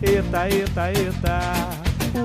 [0.00, 1.40] Eita, eita, eita.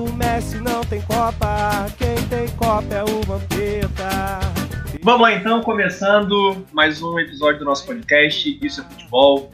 [0.00, 4.38] O Messi não tem Copa, quem tem Copa é o Vampeta.
[5.02, 9.50] Vamos lá então, começando mais um episódio do nosso podcast Isso é Futebol.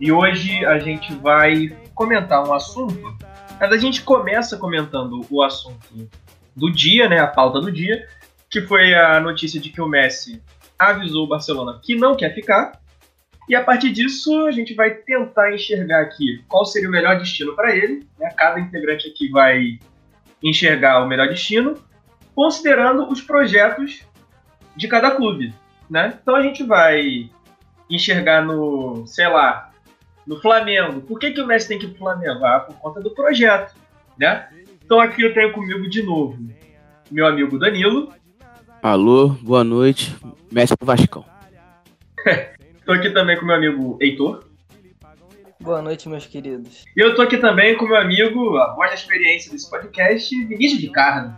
[0.00, 3.14] E hoje a gente vai comentar um assunto.
[3.60, 6.08] Mas a gente começa comentando o assunto
[6.56, 8.08] do dia, né, a pauta do dia,
[8.48, 10.42] que foi a notícia de que o Messi
[10.78, 12.81] avisou o Barcelona que não quer ficar.
[13.48, 17.54] E a partir disso, a gente vai tentar enxergar aqui qual seria o melhor destino
[17.54, 18.06] para ele.
[18.18, 18.30] Né?
[18.36, 19.78] Cada integrante aqui vai
[20.42, 21.74] enxergar o melhor destino,
[22.34, 24.04] considerando os projetos
[24.76, 25.52] de cada clube.
[25.90, 26.18] Né?
[26.20, 27.28] Então a gente vai
[27.90, 29.70] enxergar no, sei lá,
[30.26, 31.00] no Flamengo.
[31.02, 32.44] Por que, que o Messi tem que ir pro Flamengo?
[32.44, 33.74] Ah, por conta do projeto.
[34.18, 34.48] Né?
[34.84, 36.38] Então aqui eu tenho comigo de novo
[37.12, 38.10] meu amigo Danilo.
[38.82, 40.16] Alô, boa noite.
[40.50, 41.24] Messi pro Vascão.
[42.84, 44.44] Tô aqui também com meu amigo Heitor.
[45.60, 46.84] Boa noite, meus queridos.
[46.96, 50.80] E eu tô aqui também com meu amigo, a voz da experiência desse podcast, Vinícius
[50.80, 51.32] de Carne.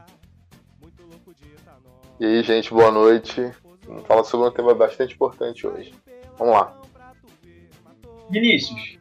[2.19, 3.51] E aí, gente, boa noite.
[3.87, 5.93] Vamos falar sobre um tema bastante importante hoje.
[6.39, 6.81] Vamos lá.
[8.31, 8.99] Vinícius,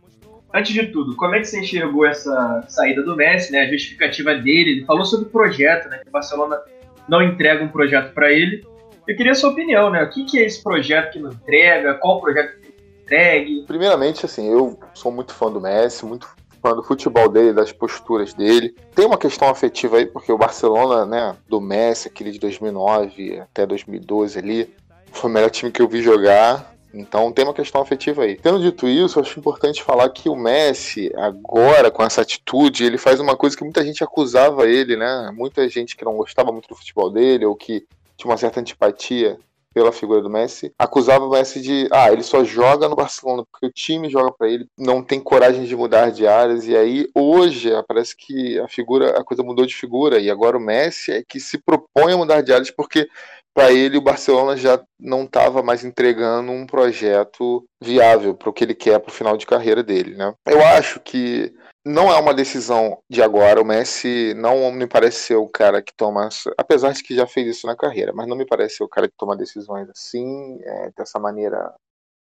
[0.54, 3.62] antes de tudo, como é que você enxergou essa saída do Messi, né?
[3.62, 6.00] A justificativa dele, ele falou sobre o projeto, né?
[6.00, 6.60] Que o Barcelona
[7.08, 8.68] não entrega um projeto para ele.
[9.08, 10.02] Eu queria a sua opinião, né?
[10.04, 11.94] O que, que é esse projeto que não entrega?
[11.96, 13.66] Qual projeto que entregue?
[13.68, 16.28] Primeiramente, assim, eu sou muito fã do Messi, muito
[16.62, 18.74] fã do futebol dele, das posturas dele.
[18.96, 23.66] Tem uma questão afetiva aí, porque o Barcelona, né, do Messi, aquele de 2009 até
[23.66, 24.74] 2012 ali,
[25.12, 26.74] foi o melhor time que eu vi jogar.
[26.94, 28.38] Então tem uma questão afetiva aí.
[28.38, 33.20] Tendo dito isso, acho importante falar que o Messi, agora, com essa atitude, ele faz
[33.20, 35.32] uma coisa que muita gente acusava ele, né?
[35.36, 37.86] Muita gente que não gostava muito do futebol dele, ou que
[38.24, 39.38] tinha uma certa antipatia
[39.74, 43.66] pela figura do Messi, acusava o Messi de, ah, ele só joga no Barcelona porque
[43.66, 47.72] o time joga para ele, não tem coragem de mudar de áreas e aí hoje
[47.88, 51.40] parece que a figura, a coisa mudou de figura e agora o Messi é que
[51.40, 53.10] se propõe a mudar de áreas porque
[53.52, 58.64] para ele o Barcelona já não estava mais entregando um projeto viável para o que
[58.64, 60.34] ele quer para o final de carreira dele, né?
[60.48, 61.54] Eu acho que
[61.86, 63.62] não é uma decisão de agora.
[63.62, 67.58] O Messi não me parece ser o cara que toma, apesar de que já fez
[67.58, 70.92] isso na carreira, mas não me parece ser o cara que toma decisões assim, é,
[70.98, 71.74] dessa maneira.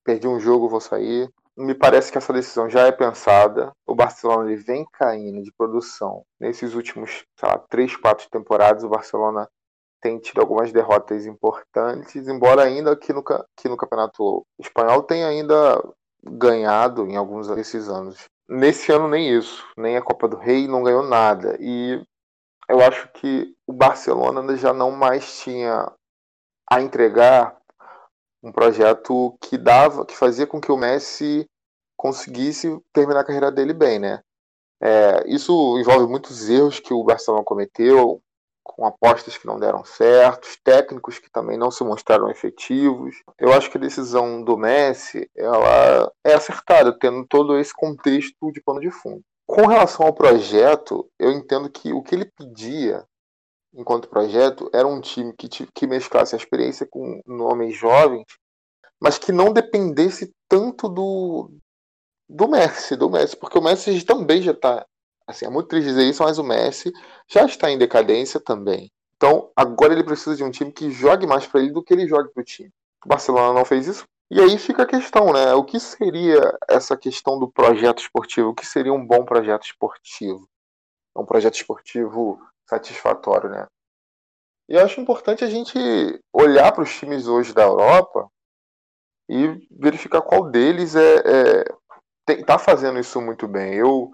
[0.04, 1.30] Perdi um jogo, vou sair.
[1.56, 3.72] Me parece que essa decisão já é pensada.
[3.86, 8.84] O Barcelona ele vem caindo de produção nesses últimos, sei lá, três, quatro temporadas.
[8.84, 9.48] O Barcelona
[10.02, 15.82] tem tido algumas derrotas importantes, embora ainda aqui no, aqui no campeonato espanhol tenha ainda
[16.22, 18.28] ganhado em alguns desses anos.
[18.48, 21.56] Nesse ano nem isso, nem a Copa do Rei não ganhou nada.
[21.60, 22.02] E
[22.68, 25.90] eu acho que o Barcelona já não mais tinha
[26.70, 27.56] a entregar
[28.42, 31.48] um projeto que dava, que fazia com que o Messi
[31.96, 34.20] conseguisse terminar a carreira dele bem, né?
[34.82, 38.20] É, isso envolve muitos erros que o Barcelona cometeu,
[38.64, 43.14] com apostas que não deram certo, técnicos que também não se mostraram efetivos.
[43.38, 48.62] Eu acho que a decisão do Messi ela é acertada, tendo todo esse contexto de
[48.62, 49.22] pano de fundo.
[49.46, 53.04] Com relação ao projeto, eu entendo que o que ele pedia
[53.74, 58.24] enquanto projeto era um time que, que mesclasse a experiência com homens jovens,
[59.00, 61.50] mas que não dependesse tanto do,
[62.28, 64.86] do Messi, do Messi, porque o Messi também já está
[65.26, 66.92] Assim, é muito triste dizer isso, mas o Messi
[67.28, 68.90] já está em decadência também.
[69.16, 72.06] Então, agora ele precisa de um time que jogue mais para ele do que ele
[72.06, 72.70] jogue para o time.
[73.04, 74.04] O Barcelona não fez isso.
[74.30, 75.54] E aí fica a questão, né?
[75.54, 78.50] O que seria essa questão do projeto esportivo?
[78.50, 80.48] O que seria um bom projeto esportivo?
[81.16, 83.66] Um projeto esportivo satisfatório, né?
[84.68, 85.78] E eu acho importante a gente
[86.32, 88.28] olhar para os times hoje da Europa
[89.28, 91.64] e verificar qual deles é,
[92.28, 93.74] é tá fazendo isso muito bem.
[93.74, 94.10] Eu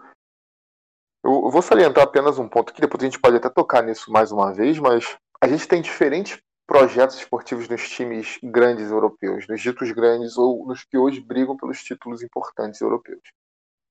[1.22, 4.32] eu vou salientar apenas um ponto que depois a gente pode até tocar nisso mais
[4.32, 9.90] uma vez, mas a gente tem diferentes projetos esportivos nos times grandes europeus, nos ditos
[9.90, 13.20] grandes ou nos que hoje brigam pelos títulos importantes europeus.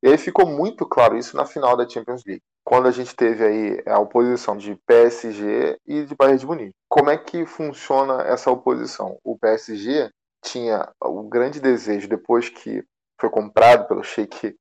[0.01, 3.43] E aí ficou muito claro isso na final da Champions League, quando a gente teve
[3.43, 6.75] aí a oposição de PSG e de Bayern de Munique.
[6.87, 9.17] Como é que funciona essa oposição?
[9.23, 10.09] O PSG
[10.41, 12.81] tinha o grande desejo, depois que
[13.19, 14.55] foi comprado pelo Sheikh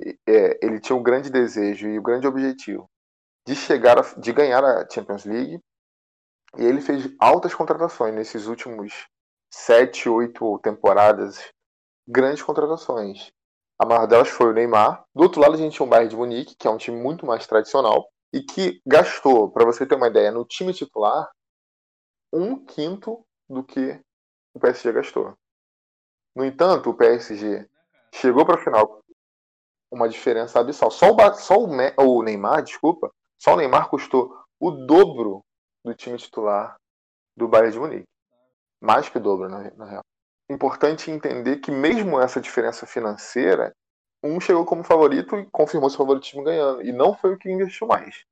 [0.00, 2.88] é, ele tinha um grande desejo e o um grande objetivo
[3.46, 5.60] de chegar, a, de ganhar a Champions League.
[6.56, 9.06] E ele fez altas contratações nesses últimos
[9.52, 11.52] sete, oito temporadas,
[12.06, 13.32] grandes contratações.
[13.78, 15.04] A maior delas foi o Neymar.
[15.14, 17.26] Do outro lado, a gente tinha o Bayern de Munique, que é um time muito
[17.26, 21.30] mais tradicional e que gastou, para você ter uma ideia, no time titular,
[22.32, 24.00] um quinto do que
[24.54, 25.36] o PSG gastou.
[26.34, 27.68] No entanto, o PSG
[28.12, 29.03] chegou para a final
[29.94, 30.90] uma diferença abissal.
[30.90, 31.68] Só o, só o,
[32.18, 33.10] o Neymar, desculpa,
[33.40, 35.40] só o Neymar custou o dobro
[35.84, 36.76] do time titular
[37.36, 38.08] do Bayern de Munique.
[38.82, 40.02] Mais que o dobro, na, na real.
[40.50, 43.72] Importante entender que mesmo essa diferença financeira,
[44.22, 46.82] um chegou como favorito e confirmou seu favoritismo ganhando.
[46.82, 48.24] E não foi o que investiu mais.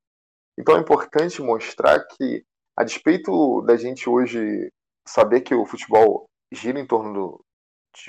[0.57, 2.43] Então é importante mostrar que,
[2.77, 4.71] a despeito da gente hoje
[5.07, 7.45] saber que o futebol gira em torno do,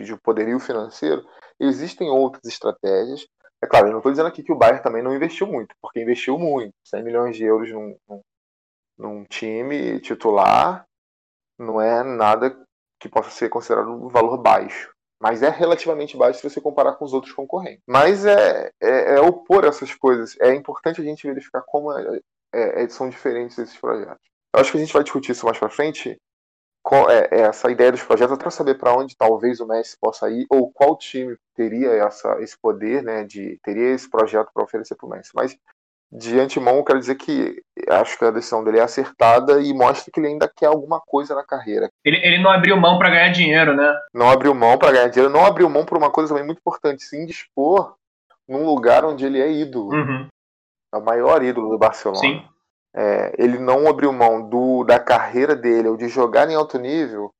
[0.02, 1.24] de poderio financeiro,
[1.60, 3.26] existem outras estratégias.
[3.64, 6.02] É claro, eu não estou dizendo aqui que o Bayern também não investiu muito, porque
[6.02, 8.20] investiu muito, 100 milhões de euros num, num,
[8.98, 10.84] num time titular
[11.58, 12.54] não é nada
[13.00, 14.92] que possa ser considerado um valor baixo.
[15.18, 17.82] Mas é relativamente baixo se você comparar com os outros concorrentes.
[17.86, 20.36] Mas é, é, é opor essas coisas.
[20.42, 22.20] É importante a gente verificar como é,
[22.52, 24.28] é, são diferentes esses projetos.
[24.54, 26.18] Eu acho que a gente vai discutir isso mais para frente, é, é,
[27.30, 30.96] essa ideia dos projetos para saber para onde talvez o Messi possa ir ou qual
[30.96, 35.30] time teria essa, esse poder, né, de teria esse projeto para oferecer para o Messi.
[35.34, 35.56] Mas
[36.12, 40.12] de antemão, eu quero dizer que acho que a decisão dele é acertada e mostra
[40.12, 41.90] que ele ainda quer alguma coisa na carreira.
[42.04, 43.92] Ele, ele não abriu mão para ganhar dinheiro, né?
[44.12, 47.02] Não abriu mão para ganhar dinheiro, não abriu mão por uma coisa também muito importante,
[47.02, 47.96] sim dispor
[48.48, 49.92] num lugar onde ele é ídolo.
[49.92, 50.28] Uhum.
[50.94, 52.20] É o maior ídolo do Barcelona.
[52.20, 52.44] Sim.
[52.96, 57.34] É, ele não abriu mão do, da carreira dele ou de jogar em alto nível,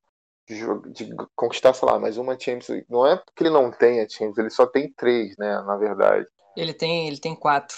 [0.45, 0.61] de,
[0.91, 2.85] de, conquistar, sei lá, mais uma Champions League.
[2.89, 6.27] Não é porque ele não tem a Champions, ele só tem três, né, na verdade.
[6.57, 7.77] Ele tem, ele tem quatro.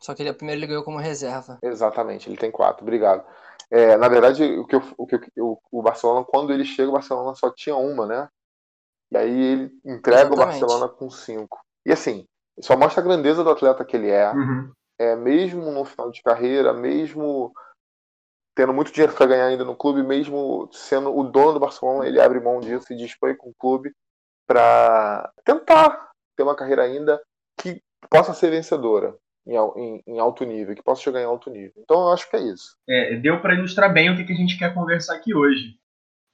[0.00, 1.60] Só que ele primeiro ele ganhou como reserva.
[1.62, 3.24] Exatamente, ele tem quatro, obrigado.
[3.70, 7.34] É, na verdade, o que, o, que o, o Barcelona, quando ele chega, o Barcelona
[7.36, 8.28] só tinha uma, né?
[9.12, 10.34] E aí ele entrega Exatamente.
[10.34, 11.58] o Barcelona com cinco.
[11.86, 12.26] E assim,
[12.60, 14.30] só mostra a grandeza do atleta que ele é.
[14.32, 14.72] Uhum
[15.02, 17.52] é, mesmo no final de carreira, mesmo
[18.54, 22.20] tendo muito dinheiro para ganhar ainda no clube, mesmo sendo o dono do Barcelona, ele
[22.20, 23.92] abre mão disso e dispõe com o clube
[24.46, 27.20] para tentar ter uma carreira ainda
[27.58, 29.16] que possa ser vencedora
[29.46, 31.72] em, em, em, alto nível, que possa chegar em alto nível.
[31.78, 32.76] Então eu acho que é isso.
[32.88, 35.76] É, deu para ilustrar bem o que, a gente quer conversar aqui hoje.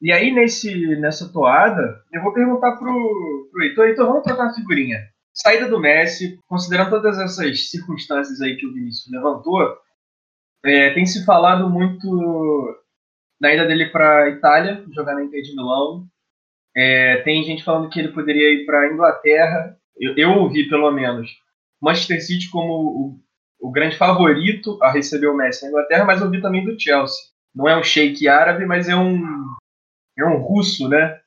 [0.01, 4.55] E aí, nesse, nessa toada, eu vou perguntar pro, pro Heitor, Heitor, vamos trocar uma
[4.55, 4.99] figurinha
[5.41, 9.77] saída do Messi, considerando todas essas circunstâncias aí que o Vinícius levantou,
[10.65, 12.77] é, tem se falado muito
[13.41, 16.07] da ida dele para a Itália, jogar na Inter de Milão.
[16.77, 19.77] É, tem gente falando que ele poderia ir para a Inglaterra.
[19.97, 21.31] Eu, eu, ouvi, pelo menos,
[21.81, 22.73] Manchester City como
[23.61, 27.19] o, o, grande favorito a receber o Messi na Inglaterra, mas ouvi também do Chelsea.
[27.55, 29.23] Não é um sheik árabe, mas é um,
[30.19, 31.21] é um russo, né?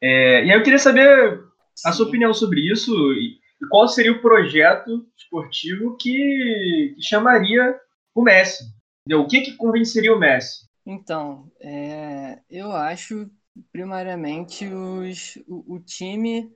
[0.00, 1.40] É, e aí eu queria saber
[1.84, 3.37] a sua opinião sobre isso e
[3.70, 7.78] qual seria o projeto esportivo que, que chamaria
[8.14, 8.64] o Messi?
[9.06, 9.24] Entendeu?
[9.24, 10.68] O que, que convenceria o Messi?
[10.86, 13.30] Então, é, eu acho
[13.72, 16.50] primariamente os, o, o time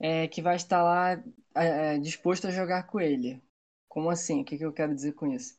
[0.00, 1.12] é, que vai estar lá
[1.54, 3.42] é, é, disposto a jogar com ele.
[3.88, 4.42] Como assim?
[4.42, 5.54] O que, que eu quero dizer com isso?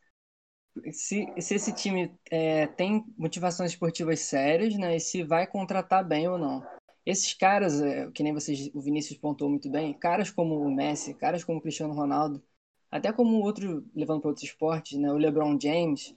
[0.91, 6.27] Se, se esse time é, tem motivações esportivas sérias, né, e se vai contratar bem
[6.27, 6.65] ou não.
[7.05, 11.13] Esses caras, é, que nem vocês, o Vinícius pontuou muito bem, caras como o Messi,
[11.13, 12.41] caras como o Cristiano Ronaldo,
[12.89, 16.15] até como outro, levando para outros esportes, né, o LeBron James,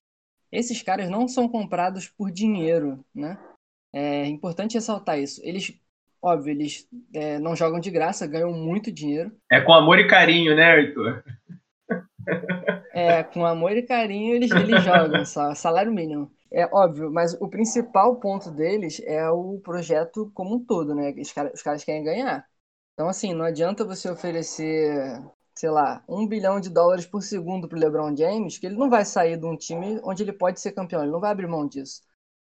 [0.53, 3.39] esses caras não são comprados por dinheiro, né?
[3.93, 5.41] É importante ressaltar isso.
[5.43, 5.75] Eles,
[6.23, 9.33] óbvio, eles é, não jogam de graça, ganham muito dinheiro.
[9.51, 11.25] É com amor e carinho, né, Arthur?
[12.93, 16.31] É, com amor e carinho eles, eles jogam, só, salário mínimo.
[16.51, 21.13] É óbvio, mas o principal ponto deles é o projeto como um todo, né?
[21.19, 22.47] Os, cara, os caras querem ganhar.
[22.95, 25.23] Então, assim, não adianta você oferecer,
[25.55, 28.89] sei lá, um bilhão de dólares por segundo para o LeBron James, que ele não
[28.89, 31.67] vai sair de um time onde ele pode ser campeão, ele não vai abrir mão
[31.67, 32.03] disso.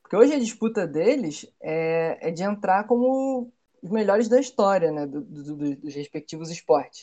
[0.02, 5.06] Porque hoje a disputa deles é, é de entrar como os melhores da história, né?
[5.06, 7.02] Do, do, do, dos respectivos esportes.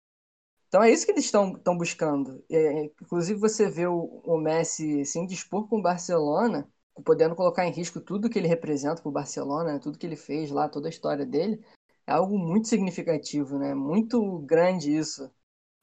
[0.67, 2.43] Então é isso que eles estão buscando.
[2.49, 6.67] É, inclusive você vê o, o Messi se indispor com o Barcelona,
[7.05, 9.79] podendo colocar em risco tudo que ele representa para o Barcelona, né?
[9.79, 11.63] tudo que ele fez lá, toda a história dele,
[12.05, 13.73] é algo muito significativo, né?
[13.73, 15.31] Muito grande isso.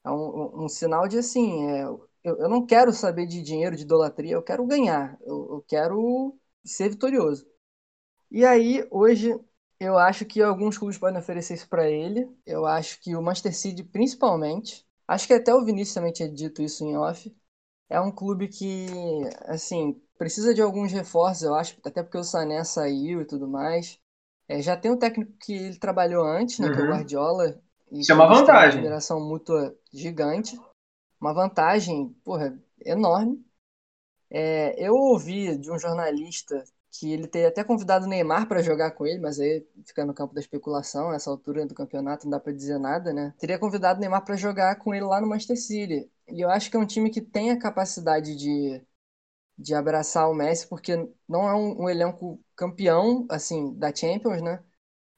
[0.05, 3.83] É um, um, sinal de assim, é, eu, eu, não quero saber de dinheiro, de
[3.83, 7.47] idolatria, eu quero ganhar, eu, eu quero ser vitorioso.
[8.31, 9.39] E aí, hoje,
[9.79, 12.29] eu acho que alguns clubes podem oferecer isso para ele.
[12.45, 16.61] Eu acho que o Manchester City, principalmente, acho que até o Vinícius também tinha dito
[16.61, 17.33] isso em off.
[17.89, 18.87] É um clube que,
[19.45, 23.97] assim, precisa de alguns reforços, eu acho, até porque o Sané saiu e tudo mais.
[24.49, 26.73] É, já tem um técnico que ele trabalhou antes, né, uhum.
[26.73, 26.91] que é o uhum.
[26.91, 27.61] Guardiola.
[27.89, 28.79] E isso é uma vantagem.
[28.79, 30.59] Uma admiração mútua gigante.
[31.21, 33.43] Uma vantagem, porra, enorme.
[34.29, 38.91] É, eu ouvi de um jornalista que ele teria até convidado o Neymar para jogar
[38.91, 42.39] com ele, mas aí fica no campo da especulação, nessa altura do campeonato não dá
[42.39, 43.33] para dizer nada, né?
[43.39, 46.11] Teria convidado o Neymar para jogar com ele lá no Manchester City.
[46.27, 48.81] E eu acho que é um time que tem a capacidade de,
[49.59, 50.95] de abraçar o Messi, porque
[51.29, 54.63] não é um, um elenco campeão, assim, da Champions, né?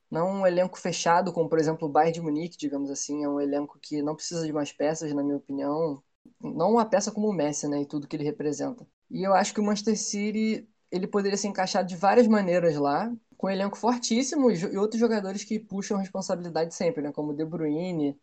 [0.10, 3.30] Não é um elenco fechado, como por exemplo o Bayern de Munique, digamos assim, é
[3.30, 6.04] um elenco que não precisa de mais peças, na minha opinião.
[6.42, 8.86] Não uma peça como o Messi, né, e tudo que ele representa.
[9.10, 13.12] E eu acho que o Manchester City ele poderia se encaixar de várias maneiras lá,
[13.38, 17.12] com um elenco fortíssimo e outros jogadores que puxam responsabilidade sempre, né?
[17.12, 18.20] Como o De Bruyne,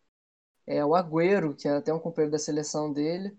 [0.66, 3.37] é, o Agüero, que é até um companheiro da seleção dele.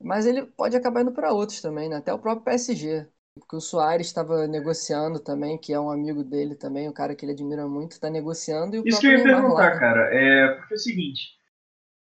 [0.00, 1.96] Mas ele pode acabar indo para outros também, né?
[1.96, 3.06] Até o próprio PSG.
[3.34, 7.24] Porque o Soares estava negociando também, que é um amigo dele também, um cara que
[7.24, 8.76] ele admira muito, está negociando.
[8.76, 9.80] E o Isso que eu ia Neymar perguntar, lá, né?
[9.80, 11.38] cara, é porque é o seguinte: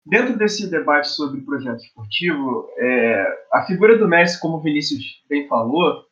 [0.04, 5.48] dentro desse debate sobre projeto esportivo, é, a figura do Messi, como o Vinícius bem
[5.48, 6.04] falou,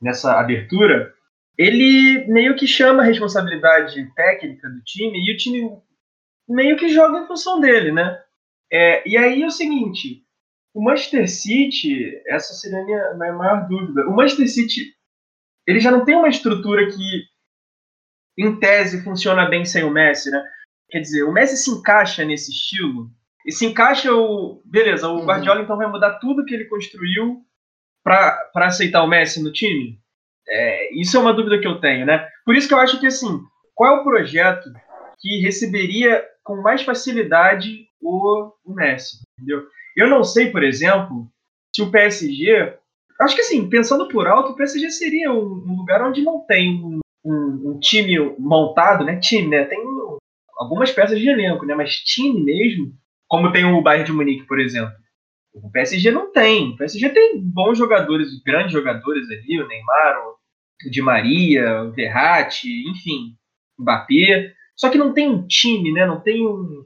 [0.00, 1.12] nessa abertura,
[1.56, 5.78] ele meio que chama a responsabilidade técnica do time e o time
[6.48, 8.20] meio que joga em função dele, né?
[8.72, 10.24] É, e aí é o seguinte,
[10.74, 14.06] o Manchester City, essa seria a minha, minha maior dúvida.
[14.08, 14.92] O Manchester City,
[15.66, 17.22] ele já não tem uma estrutura que,
[18.36, 20.44] em tese, funciona bem sem o Messi, né?
[20.90, 23.08] Quer dizer, o Messi se encaixa nesse estilo.
[23.46, 24.62] E se encaixa o.
[24.64, 25.26] Beleza, o uhum.
[25.26, 27.44] Guardiola então vai mudar tudo que ele construiu
[28.02, 30.00] para aceitar o Messi no time?
[30.48, 32.28] É, isso é uma dúvida que eu tenho, né?
[32.44, 33.40] Por isso que eu acho que, assim,
[33.74, 34.72] qual é o projeto
[35.20, 39.66] que receberia com mais facilidade o, o Messi, entendeu?
[39.96, 41.28] Eu não sei, por exemplo,
[41.74, 42.76] se o PSG...
[43.20, 46.82] Acho que, assim, pensando por alto, o PSG seria um, um lugar onde não tem
[46.84, 49.18] um, um, um, time montado, né?
[49.20, 49.64] Time, né?
[49.64, 49.78] Tem
[50.58, 51.74] algumas peças de elenco, né?
[51.74, 52.92] Mas time mesmo,
[53.28, 54.92] como tem o Bayern de Munique, por exemplo.
[55.54, 56.70] O PSG não tem.
[56.70, 60.18] O PSG tem bons jogadores, grandes jogadores ali, o Neymar,
[60.84, 63.36] o Di Maria, o Verratti, enfim,
[63.78, 64.52] o Mbappé.
[64.76, 66.04] Só que não tem um time, né?
[66.04, 66.84] Não tem um,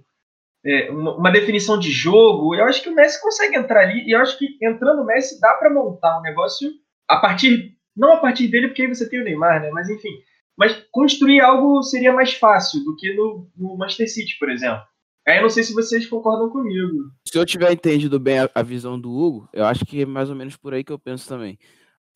[0.69, 2.55] é, uma, uma, definição de jogo.
[2.55, 5.41] Eu acho que o Messi consegue entrar ali e eu acho que entrando o Messi
[5.41, 6.71] dá para montar um negócio
[7.09, 9.71] a partir não a partir dele porque aí você tem o Neymar, né?
[9.71, 10.11] Mas enfim,
[10.57, 14.83] mas construir algo seria mais fácil do que no, no Manchester City, por exemplo.
[15.27, 17.11] Aí eu não sei se vocês concordam comigo.
[17.27, 20.31] Se eu tiver entendido bem a, a, visão do Hugo, eu acho que é mais
[20.31, 21.59] ou menos por aí que eu penso também.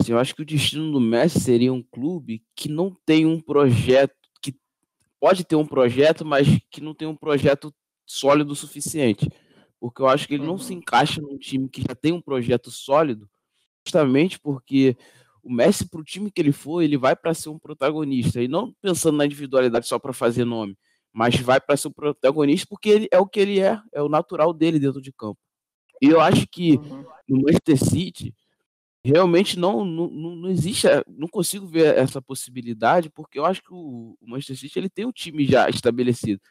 [0.01, 3.39] Assim, eu acho que o destino do Messi seria um clube que não tem um
[3.39, 4.55] projeto, que
[5.19, 7.73] pode ter um projeto, mas que não tem um projeto
[8.05, 9.29] sólido o suficiente.
[9.79, 10.79] Porque eu acho que ele não se uhum.
[10.79, 13.29] encaixa num time que já tem um projeto sólido,
[13.85, 14.95] justamente porque
[15.43, 18.41] o Messi, para o time que ele for, ele vai para ser um protagonista.
[18.41, 20.77] E não pensando na individualidade só para fazer nome
[21.13, 24.09] mas vai para ser o protagonista porque ele é o que ele é, é o
[24.09, 25.39] natural dele dentro de campo.
[26.01, 27.05] E eu acho que uhum.
[27.29, 28.35] no Manchester City
[29.05, 34.17] realmente não, não, não existe, não consigo ver essa possibilidade, porque eu acho que o,
[34.21, 36.41] Manchester City ele tem um time já estabelecido.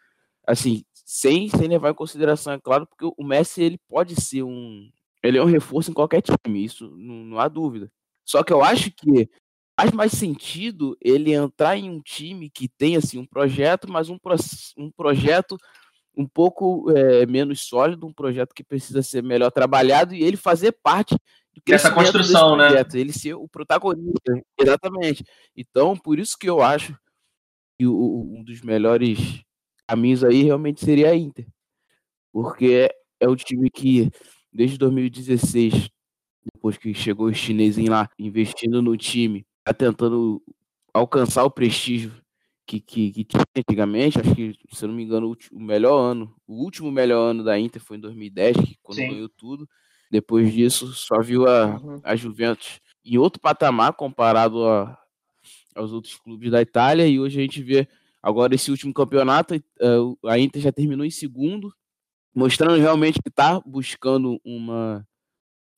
[0.46, 4.90] Assim, sem, sem levar em consideração, é claro, porque o Messi ele pode ser um.
[5.22, 7.90] Ele é um reforço em qualquer time, isso não, não há dúvida.
[8.24, 9.28] Só que eu acho que
[9.78, 14.18] faz mais sentido ele entrar em um time que tem assim um projeto, mas um,
[14.18, 14.34] pro,
[14.76, 15.56] um projeto
[16.16, 20.72] um pouco é, menos sólido, um projeto que precisa ser melhor trabalhado e ele fazer
[20.82, 21.16] parte
[21.66, 22.66] dessa construção, né?
[22.68, 23.00] projeto, né?
[23.00, 25.24] Ele ser o protagonista, exatamente.
[25.56, 26.96] Então, por isso que eu acho
[27.78, 29.42] que o, um dos melhores
[29.92, 31.46] caminhos aí realmente seria a Inter,
[32.32, 32.88] porque
[33.20, 34.10] é o time que
[34.50, 35.90] desde 2016
[36.54, 40.42] depois que chegou o chinesinho lá investindo no time tá tentando
[40.94, 42.10] alcançar o prestígio
[42.66, 44.18] que, que, que, tinha antigamente.
[44.18, 47.58] Acho que, se eu não me engano, o melhor ano, o último melhor ano da
[47.58, 49.10] Inter foi em 2010, que quando Sim.
[49.10, 49.68] ganhou tudo.
[50.10, 52.00] Depois disso, só viu a, uhum.
[52.02, 54.98] a Juventus em outro patamar comparado a,
[55.74, 57.06] aos outros clubes da Itália.
[57.06, 57.86] E hoje a gente vê
[58.22, 59.62] agora esse último campeonato, eh,
[60.26, 61.72] a Inter já terminou em segundo,
[62.34, 65.06] mostrando realmente que está buscando uma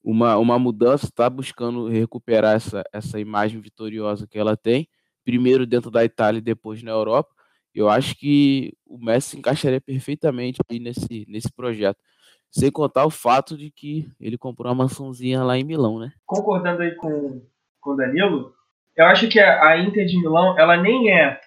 [0.04, 4.86] uma, uma mudança, está buscando recuperar essa, essa imagem vitoriosa que ela tem,
[5.24, 7.30] primeiro dentro da Itália e depois na Europa.
[7.74, 11.98] Eu acho que o Messi se encaixaria perfeitamente nesse, nesse projeto.
[12.50, 16.12] Sem contar o fato de que ele comprou uma mansãozinha lá em Milão, né?
[16.24, 17.42] Concordando aí com,
[17.80, 18.52] com o Danilo,
[18.94, 21.40] eu acho que a Inter de Milão, ela nem é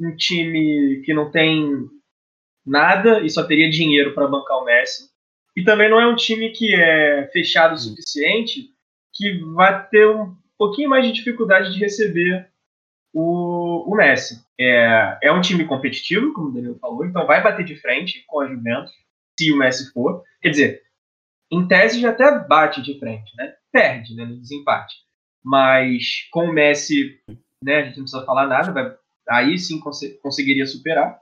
[0.00, 1.88] um time que não tem
[2.64, 5.08] nada e só teria dinheiro para bancar o Messi.
[5.56, 8.70] E também não é um time que é fechado o suficiente
[9.12, 12.48] que vai ter um pouquinho mais de dificuldade de receber
[13.12, 14.44] o, o Messi.
[14.58, 18.40] É, é um time competitivo, como o Danilo falou, então vai bater de frente com
[18.40, 18.92] a Juventus,
[19.38, 20.22] se o Messi for.
[20.40, 20.82] Quer dizer,
[21.50, 23.54] em tese já até bate de frente, né?
[23.72, 24.96] Perde né, no desempate.
[25.42, 27.18] mas com o Messi,
[27.62, 28.94] né, a gente não precisa falar nada, vai,
[29.28, 31.20] aí sim cons conseguiria superar.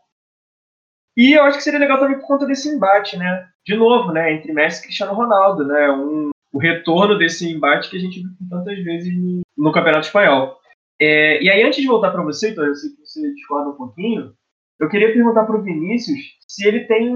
[1.17, 3.49] E eu acho que seria legal também por conta desse embate, né?
[3.65, 5.91] De novo, né, entre Messi e Cristiano Ronaldo, né?
[5.91, 10.59] Um, o retorno desse embate que a gente viu tantas vezes no, no Campeonato Espanhol.
[11.01, 13.77] É, e aí, antes de voltar para você, então, eu sei que você discorda um
[13.77, 14.35] pouquinho,
[14.79, 17.13] eu queria perguntar para o Vinícius se ele tem,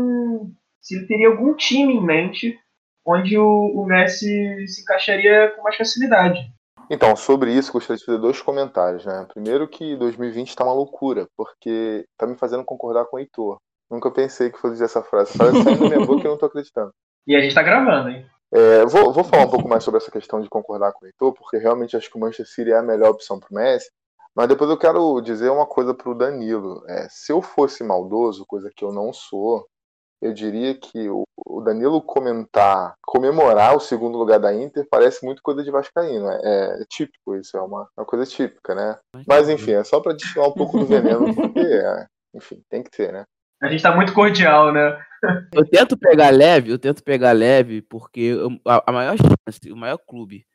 [0.81, 2.59] se ele teria algum time em mente
[3.07, 6.39] onde o, o Messi se encaixaria com mais facilidade.
[6.93, 9.25] Então, sobre isso, gostaria de fazer dois comentários, né?
[9.33, 13.59] Primeiro que 2020 está uma loucura, porque tá me fazendo concordar com o Heitor.
[13.89, 15.39] Nunca pensei que fosse dizer essa frase.
[15.39, 16.93] Parece saindo da minha boca e eu não tô acreditando.
[17.27, 18.27] E a gente tá gravando, hein?
[18.51, 21.35] É, vou, vou falar um pouco mais sobre essa questão de concordar com o Heitor,
[21.35, 23.91] porque realmente acho que o Manchester City é a melhor opção pro Messi.
[24.35, 26.83] Mas depois eu quero dizer uma coisa pro Danilo.
[26.89, 29.67] É, se eu fosse maldoso, coisa que eu não sou,
[30.21, 35.43] eu diria que o, o, Danilo comentar, comemorar o segundo lugar da Inter parece muito
[35.43, 36.29] coisa de Vascaíno.
[36.31, 38.99] É, é típico isso, é uma, uma, coisa típica, né?
[39.27, 42.91] Mas enfim, é só para destilar um pouco do veneno, porque, é, enfim, tem que
[42.91, 43.25] ter, né?
[43.63, 44.99] A gente tá muito cordial, né?
[45.53, 48.35] Eu tento pegar leve, eu tento pegar leve, porque
[48.67, 50.47] a, a maior chance, o maior clube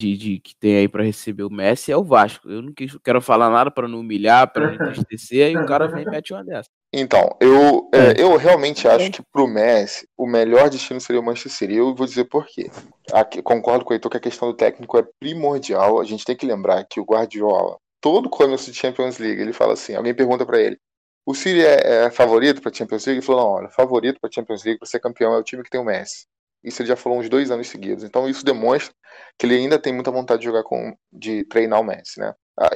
[0.00, 2.48] de, de, que tem aí para receber o Messi é o Vasco.
[2.48, 5.88] Eu não quis, quero falar nada para não humilhar, para não entristecer, e o cara
[5.88, 6.70] vem e mete uma dessa.
[6.92, 8.22] Então, eu, é, é.
[8.22, 11.74] eu realmente acho que pro Messi o melhor destino seria o Manchester City.
[11.74, 12.70] Eu vou dizer por quê.
[13.12, 16.00] Aqui, concordo com o Heitor que a questão do técnico é primordial.
[16.00, 19.74] A gente tem que lembrar que o Guardiola, todo começo de Champions League, ele fala
[19.74, 20.78] assim: alguém pergunta para ele,
[21.26, 23.18] o City é, é favorito para Champions League?
[23.18, 25.68] Ele falou: não, olha, favorito para Champions League, para ser campeão é o time que
[25.68, 26.26] tem o Messi.
[26.64, 28.02] Isso ele já falou uns dois anos seguidos.
[28.02, 28.94] Então isso demonstra
[29.38, 32.34] que ele ainda tem muita vontade de jogar com, de treinar o Messi, né?
[32.58, 32.66] A,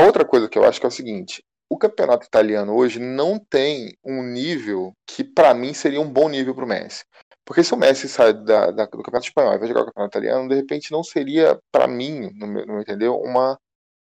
[0.00, 3.38] a, outra coisa que eu acho que é o seguinte: o campeonato italiano hoje não
[3.38, 7.04] tem um nível que para mim seria um bom nível para o Messi.
[7.44, 10.18] Porque se o Messi sai da, da, do campeonato espanhol e vai jogar o campeonato
[10.18, 13.58] italiano, de repente não seria para mim, no meu, no entendeu, uma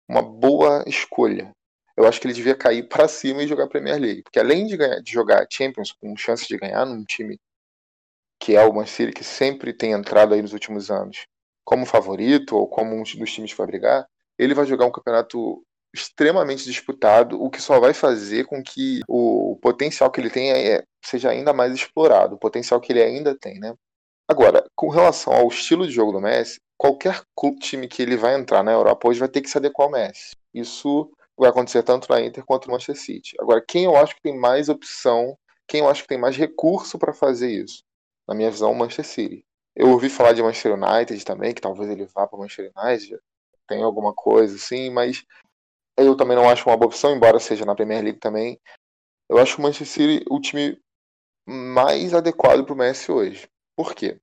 [0.08, 1.52] uma boa escolha.
[1.96, 4.76] Eu acho que ele devia cair para cima e jogar Premier League, porque além de,
[4.76, 7.38] ganhar, de jogar Champions com chances de ganhar num time
[8.38, 11.26] que é o Manchester City, que sempre tem entrado aí nos últimos anos
[11.64, 15.64] como favorito ou como um dos times que vai brigar, ele vai jogar um campeonato
[15.94, 20.82] extremamente disputado, o que só vai fazer com que o potencial que ele tem é,
[21.04, 23.74] seja ainda mais explorado, o potencial que ele ainda tem, né?
[24.28, 27.22] Agora, com relação ao estilo de jogo do Messi, qualquer
[27.60, 30.30] time que ele vai entrar na Europa hoje vai ter que se adequar ao Messi.
[30.54, 33.36] Isso vai acontecer tanto na Inter quanto no Manchester City.
[33.38, 36.98] Agora, quem eu acho que tem mais opção, quem eu acho que tem mais recurso
[36.98, 37.82] para fazer isso?
[38.26, 39.44] na minha visão, o Manchester City.
[39.74, 43.18] Eu ouvi falar de Manchester United também, que talvez ele vá para o Manchester United,
[43.66, 45.24] tem alguma coisa assim, mas
[45.96, 48.60] eu também não acho uma boa opção, embora seja na Premier League também.
[49.28, 50.78] Eu acho o Manchester City o time
[51.46, 53.48] mais adequado para o Messi hoje.
[53.76, 54.20] Por quê?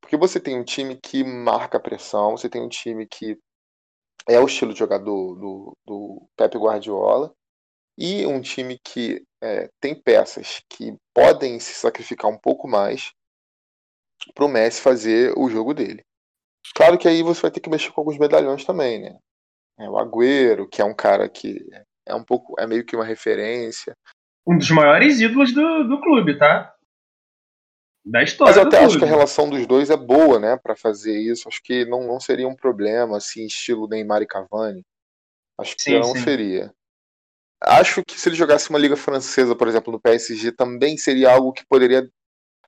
[0.00, 3.38] Porque você tem um time que marca pressão, você tem um time que
[4.28, 7.32] é o estilo de jogador do, do Pep Guardiola,
[7.96, 13.12] e um time que é, tem peças que podem se sacrificar um pouco mais
[14.34, 16.04] para o Messi fazer o jogo dele.
[16.74, 19.18] Claro que aí você vai ter que mexer com alguns medalhões também, né?
[19.78, 21.64] É, o Agüero, que é um cara que
[22.06, 23.96] é um pouco, é meio que uma referência.
[24.46, 26.74] Um dos maiores ídolos do, do clube, tá?
[28.04, 28.54] Da história.
[28.54, 31.48] Mas eu até acho que a relação dos dois é boa, né, para fazer isso.
[31.48, 34.84] Acho que não, não seria um problema, assim, estilo Neymar e Cavani.
[35.58, 36.22] Acho que sim, não sim.
[36.22, 36.72] seria.
[37.60, 41.52] Acho que se ele jogasse uma liga francesa, por exemplo, no PSG, também seria algo
[41.52, 42.08] que poderia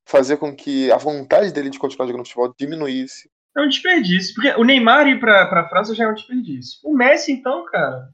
[0.05, 3.31] fazer com que a vontade dele de continuar jogando futebol diminuísse.
[3.57, 4.35] É um desperdício.
[4.35, 6.81] Porque o Neymar ir pra, pra França já é um desperdício.
[6.85, 8.09] O Messi, então, cara.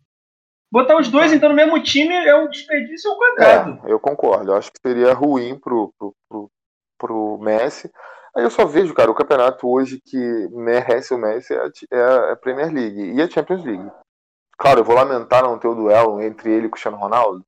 [0.71, 3.87] Botar os dois, então, no mesmo time é um desperdício ao quadrado.
[3.87, 4.53] É, eu concordo.
[4.53, 6.51] Eu acho que seria ruim pro, pro, pro,
[6.99, 7.91] pro Messi.
[8.37, 12.33] Aí eu só vejo, cara, o campeonato hoje que merece o Messi é a, é
[12.33, 13.91] a Premier League e a Champions League.
[14.59, 17.45] Claro, eu vou lamentar não ter o duelo entre ele e o Cristiano Ronaldo,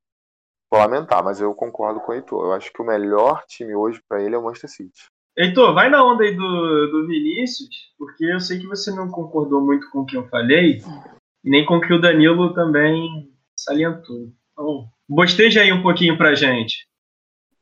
[0.70, 2.44] Vou lamentar, mas eu concordo com o Heitor.
[2.44, 5.08] Eu acho que o melhor time hoje para ele é o Manchester City.
[5.38, 9.64] Heitor, vai na onda aí do, do Vinícius, porque eu sei que você não concordou
[9.64, 10.82] muito com o que eu falei,
[11.44, 14.32] nem com o que o Danilo também salientou.
[14.52, 16.88] Então, bosteja aí um pouquinho pra gente.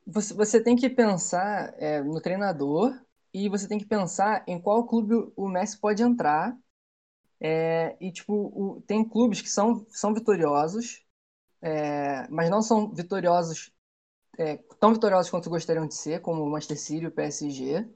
[0.07, 2.99] Você, você tem que pensar é, no treinador
[3.31, 6.57] e você tem que pensar em qual clube o Messi pode entrar.
[7.39, 11.05] É, e, tipo, o, tem clubes que são, são vitoriosos
[11.61, 13.71] é, mas não são vitoriosos,
[14.37, 17.87] é, tão vitoriosos quanto gostariam de ser, como o Manchester City e o PSG.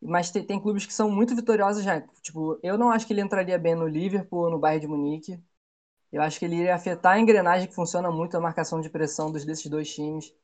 [0.00, 2.00] Mas tem, tem, clubes que são muito vitoriosos já.
[2.22, 5.42] Tipo, eu não acho que ele entraria bem no Liverpool ou no Bayern de Munique.
[6.12, 9.32] Eu acho que ele iria afetar a engrenagem que funciona muito a marcação de pressão
[9.32, 10.34] dos, desses dois times.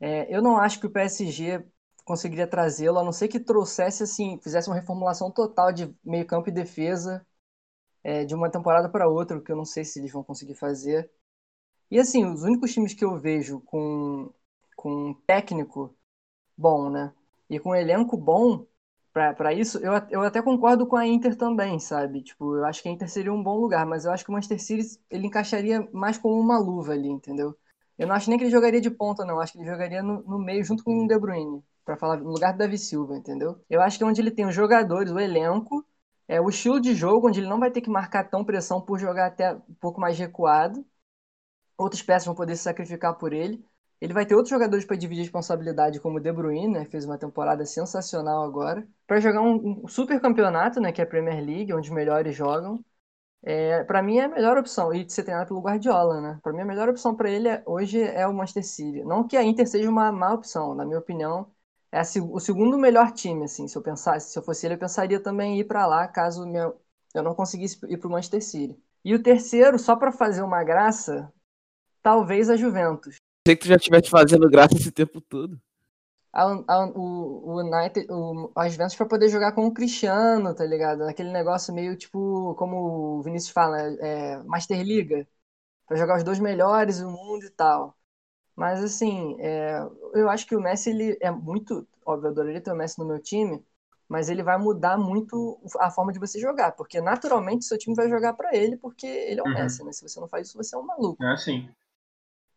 [0.00, 1.64] É, eu não acho que o PSG
[2.04, 6.52] conseguiria trazê-lo, a não ser que trouxesse assim, fizesse uma reformulação total de meio-campo e
[6.52, 7.24] defesa
[8.04, 10.54] é, de uma temporada para outra, o que eu não sei se eles vão conseguir
[10.54, 11.10] fazer.
[11.92, 14.32] E assim, os únicos times que eu vejo com,
[14.76, 15.96] com um técnico
[16.56, 17.14] bom, né?
[17.50, 18.66] E com um elenco bom
[19.12, 22.22] para isso, eu, eu até concordo com a Inter também, sabe?
[22.22, 24.34] Tipo, eu acho que a Inter seria um bom lugar, mas eu acho que o
[24.34, 27.56] Manchester City ele encaixaria mais como uma luva ali, entendeu?
[27.98, 29.34] Eu não acho nem que ele jogaria de ponta, não.
[29.36, 32.18] Eu acho que ele jogaria no, no meio junto com o De Bruyne, para falar
[32.18, 33.60] no lugar do Davi Silva, entendeu?
[33.70, 35.84] Eu acho que é onde ele tem os jogadores, o elenco,
[36.28, 38.98] é o estilo de jogo, onde ele não vai ter que marcar tão pressão por
[38.98, 40.84] jogar até um pouco mais recuado.
[41.76, 43.64] Outras peças vão poder se sacrificar por ele.
[44.00, 47.04] Ele vai ter outros jogadores para dividir responsabilidade, como o De Bruyne, né, que fez
[47.04, 51.44] uma temporada sensacional agora, para jogar um, um, super campeonato, né, que é a Premier
[51.44, 52.84] League, onde os melhores jogam.
[53.44, 56.40] É, para mim é a melhor opção, e de ser treinado pelo Guardiola, né?
[56.42, 59.04] Para mim a melhor opção para ele é, hoje é o Manchester City.
[59.04, 61.50] Não que a Inter seja uma má opção, na minha opinião,
[61.92, 63.68] é a, o segundo melhor time, assim.
[63.68, 66.46] Se eu pensasse, se eu fosse ele, eu pensaria também em ir para lá, caso
[66.46, 66.72] minha,
[67.14, 68.82] eu não conseguisse ir para o Manchester City.
[69.04, 71.32] E o terceiro, só para fazer uma graça,
[72.02, 75.60] talvez a Juventus sei que tu já estivesse fazendo graça esse tempo todo.
[76.32, 80.64] A, a, o, o United, o, as Juventus para poder jogar com o Cristiano, tá
[80.64, 81.02] ligado?
[81.02, 85.26] Aquele negócio meio tipo, como o Vinícius fala, é, Master Liga.
[85.86, 87.94] Pra jogar os dois melhores do mundo e tal.
[88.56, 89.78] Mas assim, é,
[90.14, 91.86] eu acho que o Messi ele é muito.
[92.06, 93.62] Óbvio, eu adoraria ter o Messi no meu time,
[94.08, 98.08] mas ele vai mudar muito a forma de você jogar, porque naturalmente seu time vai
[98.08, 99.54] jogar para ele, porque ele é o uhum.
[99.54, 99.92] Messi, né?
[99.92, 101.22] Se você não faz isso, você é um maluco.
[101.22, 101.68] É assim.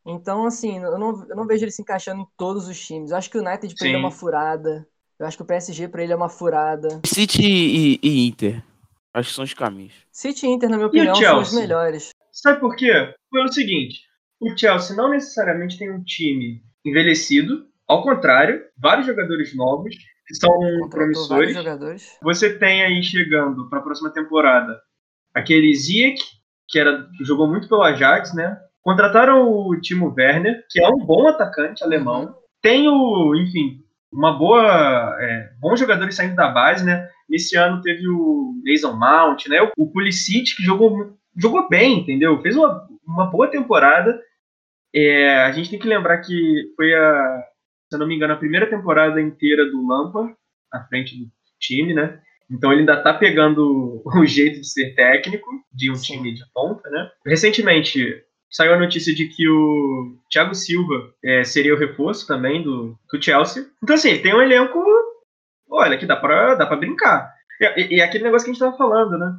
[0.06, 3.12] Então, assim, eu não, eu não vejo ele se encaixando em todos os times.
[3.12, 4.88] Eu acho que o United pra ele é uma furada.
[5.18, 7.02] Eu acho que o PSG pra ele é uma furada.
[7.06, 8.64] City e, e Inter.
[9.14, 9.94] Acho que são os caminhos.
[10.12, 12.10] City e Inter, na minha opinião, são os melhores.
[12.32, 13.14] Sabe por quê?
[13.32, 14.02] Pelo seguinte:
[14.40, 17.66] o Chelsea não necessariamente tem um time envelhecido.
[17.88, 19.96] Ao contrário, vários jogadores novos
[20.28, 22.18] que são Contratou promissores.
[22.22, 24.80] Você tem aí chegando para a próxima temporada
[25.34, 26.22] aquele Ziyech,
[26.68, 28.60] que, era, que jogou muito pelo Ajax, né?
[28.86, 32.38] Contrataram o Timo Werner, que é um bom atacante alemão.
[32.62, 33.80] Tem o, enfim,
[34.14, 37.10] uma boa, é, bons jogadores saindo da base, né?
[37.28, 39.58] Nesse ano teve o Mason Mount, né?
[39.76, 42.40] O Pulisic que jogou, jogou bem, entendeu?
[42.44, 44.22] Fez uma, uma boa temporada.
[44.94, 47.44] É, a gente tem que lembrar que foi a,
[47.90, 50.36] se eu não me engano, a primeira temporada inteira do Lampard
[50.72, 51.26] à frente do
[51.60, 52.20] time, né?
[52.52, 56.88] Então ele ainda tá pegando o jeito de ser técnico de um time de ponta,
[56.92, 57.10] né?
[57.26, 58.24] Recentemente
[58.56, 63.22] saiu a notícia de que o Thiago Silva é, seria o reforço também do, do
[63.22, 63.66] Chelsea.
[63.84, 64.82] Então, assim, tem um elenco,
[65.70, 67.34] olha, que dá pra, dá pra brincar.
[67.60, 69.36] E, e, aquele negócio que a gente tava falando, né?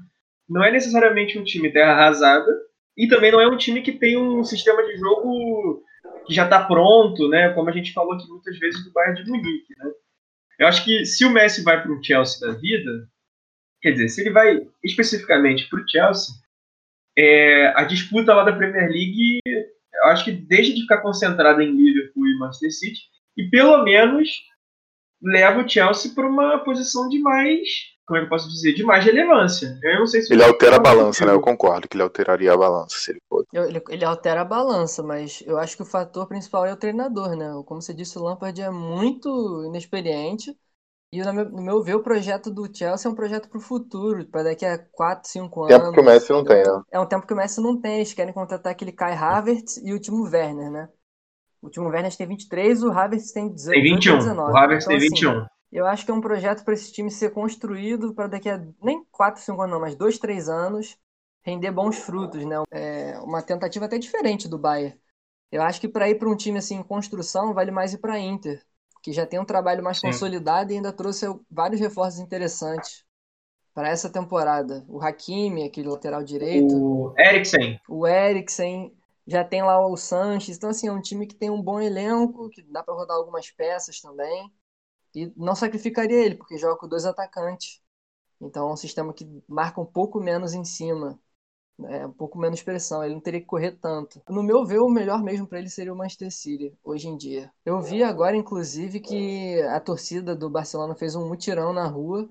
[0.46, 2.46] Não é necessariamente um time terra arrasada,
[2.94, 5.82] e também não é um time que tem um sistema de jogo
[6.26, 7.54] que já tá pronto, né?
[7.54, 9.90] Como a gente falou aqui muitas vezes do Bayern de Munique, né?
[10.58, 13.08] Eu acho que se o Messi vai para o Chelsea da vida,
[13.80, 16.34] quer dizer, se ele vai especificamente para o Chelsea,
[17.16, 21.74] é, a disputa lá da Premier League, eu acho que deixa de ficar concentrada em
[21.74, 23.00] Liverpool e Manchester City
[23.36, 24.28] e pelo menos
[25.22, 27.68] leva o Chelsea para uma posição de mais,
[28.06, 29.78] como é que eu posso dizer, de mais relevância.
[29.82, 31.32] Eu não sei se ele altera a balança, né?
[31.32, 33.44] Eu concordo que ele alteraria a balança se ele for.
[33.52, 37.34] Ele, ele, altera a balança, mas eu acho que o fator principal é o treinador,
[37.34, 37.50] né?
[37.64, 40.54] Como você disse, o Lampard é muito inexperiente
[41.12, 43.60] e no meu, no meu ver, o projeto do Chelsea é um projeto para o
[43.60, 45.76] futuro, para daqui a 4, 5 anos.
[45.76, 46.82] Tempo que o Messi não tem, né?
[46.90, 47.96] É um tempo que o Messi não tem.
[47.96, 50.88] Eles querem contratar aquele Kai Havertz e o Timo Werner, né?
[51.62, 54.18] O Timo Werner tem 23, o Havertz tem 18, tem 21.
[54.18, 54.52] 19.
[54.52, 55.30] O Havertz então, tem 21.
[55.30, 58.62] Assim, eu acho que é um projeto para esse time ser construído para daqui a
[58.82, 60.98] nem 4, 5 anos, não, mas 2, 3 anos
[61.44, 62.56] render bons frutos, né?
[62.72, 64.98] É uma tentativa até diferente do Bayern.
[65.52, 68.14] Eu acho que para ir para um time assim em construção vale mais ir para
[68.14, 68.60] a Inter
[69.06, 70.08] que já tem um trabalho mais Sim.
[70.08, 73.04] consolidado e ainda trouxe vários reforços interessantes
[73.72, 74.84] para essa temporada.
[74.88, 76.74] O Hakimi, aquele lateral direito.
[76.74, 77.80] O Eriksen.
[77.88, 78.92] O Eriksen.
[79.24, 80.56] Já tem lá o Sanches.
[80.56, 83.48] Então, assim, é um time que tem um bom elenco, que dá para rodar algumas
[83.48, 84.52] peças também.
[85.14, 87.80] E não sacrificaria ele, porque joga com dois atacantes.
[88.40, 91.16] Então, é um sistema que marca um pouco menos em cima
[91.84, 94.20] é, um pouco menos pressão, ele não teria que correr tanto.
[94.28, 97.52] No meu ver, o melhor mesmo para ele seria o Manchester City, hoje em dia.
[97.64, 102.28] Eu vi agora, inclusive, que a torcida do Barcelona fez um mutirão na rua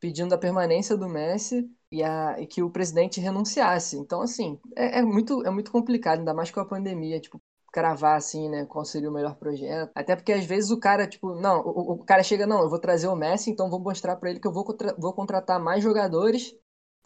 [0.00, 3.96] pedindo a permanência do Messi e, a, e que o presidente renunciasse.
[3.96, 7.40] Então, assim, é, é, muito, é muito complicado, ainda mais com a pandemia, tipo,
[7.72, 9.90] cravar assim, né, qual seria o melhor projeto.
[9.94, 12.78] Até porque às vezes o cara, tipo, não, o, o cara chega, não, eu vou
[12.78, 14.64] trazer o Messi, então vou mostrar para ele que eu vou,
[14.98, 16.54] vou contratar mais jogadores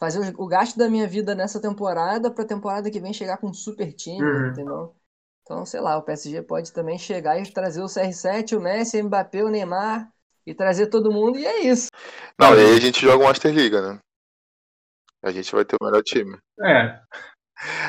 [0.03, 3.51] fazer o gasto da minha vida nessa temporada para a temporada que vem chegar com
[3.51, 4.49] um super time, uhum.
[4.49, 4.97] entendeu?
[5.45, 9.05] Então, sei lá, o PSG pode também chegar e trazer o CR7, o Messi, o
[9.05, 10.11] Mbappé, o Neymar
[10.45, 11.87] e trazer todo mundo e é isso.
[12.37, 13.99] Não, e aí a gente joga o Master Liga, né?
[15.23, 16.37] A gente vai ter o melhor time.
[16.61, 17.01] É.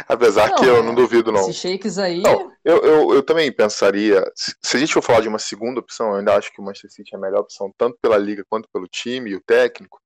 [0.08, 1.42] Apesar Não, que eu não duvido, não.
[1.42, 2.22] Esses shakes aí.
[2.22, 4.24] Não, eu, eu, eu também pensaria.
[4.36, 6.64] Se se a gente for falar de uma segunda opção, eu ainda acho que o
[6.64, 10.00] Manchester City é a melhor opção, tanto pela liga quanto pelo time e o técnico.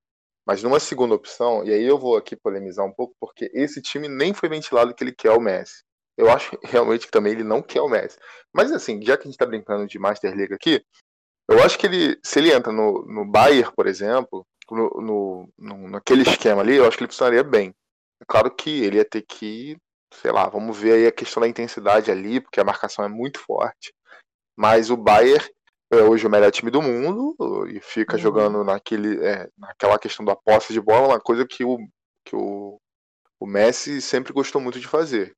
[0.48, 4.08] Mas numa segunda opção, e aí eu vou aqui polemizar um pouco, porque esse time
[4.08, 5.84] nem foi ventilado que ele quer o Messi.
[6.18, 8.18] Eu acho realmente que também ele não quer o Messi.
[8.54, 10.84] Mas assim, já que a gente tá brincando de Master League aqui,
[11.50, 15.90] eu acho que ele, se ele entra no, no Bayern, por exemplo, no, no, no-
[15.90, 17.74] naquele esquema ali, eu acho que ele funcionaria bem.
[18.22, 19.78] É claro que ele ia ter que,
[20.14, 23.40] sei lá, vamos ver aí a questão da intensidade ali, porque a marcação é muito
[23.40, 23.94] forte.
[24.58, 25.44] Mas o Bayern
[25.91, 27.36] é hoje o melhor time do mundo
[27.69, 28.21] e fica Uhum.
[28.21, 31.78] jogando naquele, é, naquela questão da posse de bola, uma coisa que o,
[32.26, 32.80] que o,
[33.39, 35.36] o Messi sempre gostou muito de fazer.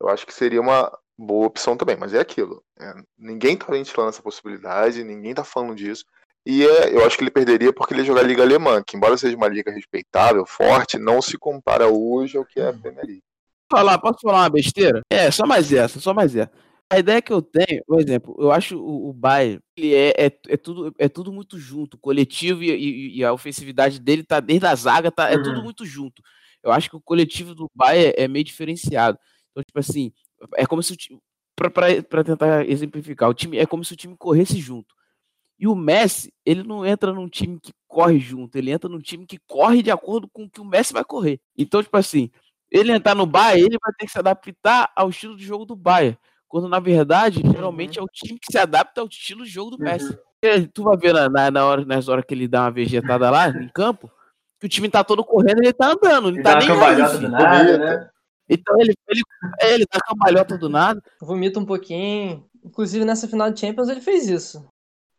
[0.00, 2.62] Eu acho que seria uma boa opção também, mas é aquilo.
[2.78, 6.04] é, ninguém tá ventilando essa possibilidade, ninguém tá falando disso.
[6.44, 8.96] E é, eu acho que ele perderia porque ele ia jogar a Liga Alemã, que
[8.96, 13.04] embora seja uma liga respeitável, forte, não se compara hoje ao que é a Premier
[13.04, 13.22] League.
[13.70, 15.00] falar, posso falar uma besteira?
[15.10, 16.52] É, só mais essa, só mais essa.
[16.88, 20.26] A ideia que eu tenho, por exemplo, eu acho o, o Bayern, ele é, é,
[20.48, 24.38] é tudo, é tudo muito junto, o coletivo e, e- e a ofensividade dele tá
[24.38, 25.42] desde a zaga, tá, é Uhum.
[25.42, 26.22] tudo muito junto.
[26.62, 29.18] Eu acho que o coletivo do Bayern é meio diferenciado.
[29.50, 30.12] Então, tipo assim,
[30.56, 31.18] é como se o time,
[31.56, 34.94] pra tentar exemplificar, o time é como se o time corresse junto.
[35.58, 39.26] E o Messi, ele não entra num time que corre junto, ele entra num time
[39.26, 41.40] que corre de acordo com o que o Messi vai correr.
[41.56, 42.30] Então, tipo assim,
[42.70, 45.74] ele entrar no Bayern, ele vai ter que se adaptar ao estilo de jogo do
[45.76, 46.18] Bayern.
[46.48, 49.78] Quando, na verdade, geralmente é o time que se adapta ao estilo de jogo do
[49.78, 50.16] Messi.
[50.40, 53.30] Porque Tu vai ver na, na, na hora, nas horas que ele dá uma vegetada
[53.30, 54.10] lá em campo,
[54.60, 57.28] que o time tá todo correndo, ele tá andando, ele Ele tá nem aí, do
[57.28, 58.10] nada, né?
[58.48, 59.22] Então ele, ele,
[59.60, 61.02] é, ele dá cambalhota do nada.
[61.20, 62.46] Vomita um pouquinho.
[62.64, 64.64] Inclusive nessa final de Champions ele fez isso.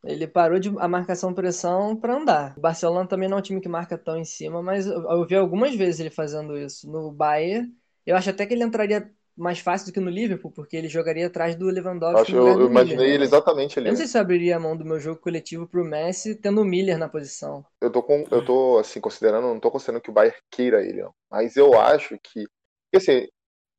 [0.03, 2.53] Ele parou de a marcação pressão pra andar.
[2.57, 5.25] O Barcelona também não é um time que marca tão em cima, mas eu, eu
[5.25, 6.89] vi algumas vezes ele fazendo isso.
[6.89, 7.69] No Bayern,
[8.05, 11.27] eu acho até que ele entraria mais fácil do que no Liverpool, porque ele jogaria
[11.27, 13.25] atrás do Lewandowski acho, eu, eu imaginei Miller, ele né?
[13.25, 13.87] exatamente ali.
[13.87, 16.61] Eu não sei se eu abriria a mão do meu jogo coletivo pro Messi tendo
[16.61, 17.63] o Miller na posição.
[17.79, 21.03] Eu tô, com, eu tô assim, considerando, não tô considerando que o Bayern queira ele,
[21.03, 21.13] não.
[21.29, 22.47] Mas eu acho que.
[22.89, 23.27] Porque assim,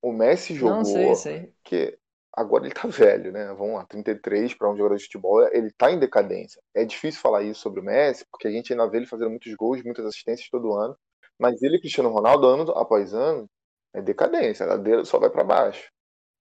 [0.00, 0.76] o Messi jogou.
[0.76, 1.52] Não, sei, sei.
[1.64, 1.98] que
[2.32, 3.52] agora ele tá velho, né?
[3.58, 6.62] Vamos lá, 33 para um jogador de futebol, ele tá em decadência.
[6.72, 9.52] É difícil falar isso sobre o Messi, porque a gente ainda vê ele fazendo muitos
[9.54, 10.96] gols, muitas assistências todo ano.
[11.38, 13.48] Mas ele e Cristiano Ronaldo, ano após ano,
[13.98, 15.90] é decadência, a dele só vai para baixo.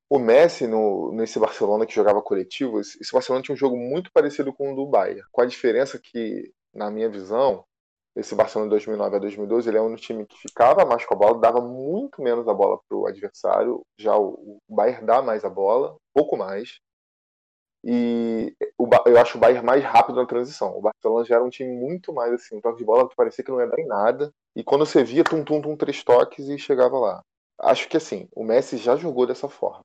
[0.09, 4.53] O Messi, no, nesse Barcelona que jogava coletivo, esse Barcelona tinha um jogo muito parecido
[4.53, 5.21] com o do Bayern.
[5.31, 7.65] Com a diferença que, na minha visão,
[8.15, 11.17] esse Barcelona de 2009 a 2012, ele é um time que ficava mais com a
[11.17, 13.81] bola, dava muito menos a bola pro adversário.
[13.99, 16.79] Já o, o Bayern dá mais a bola, pouco mais.
[17.83, 20.75] E o eu acho o Bayern mais rápido na transição.
[20.77, 23.51] O Barcelona já era um time muito mais assim, um toque de bola parecia que
[23.51, 24.31] não ia dar em nada.
[24.55, 27.23] E quando você via, tum, tum, tum, três toques e chegava lá.
[27.59, 29.81] Acho que assim, o Messi já jogou dessa forma.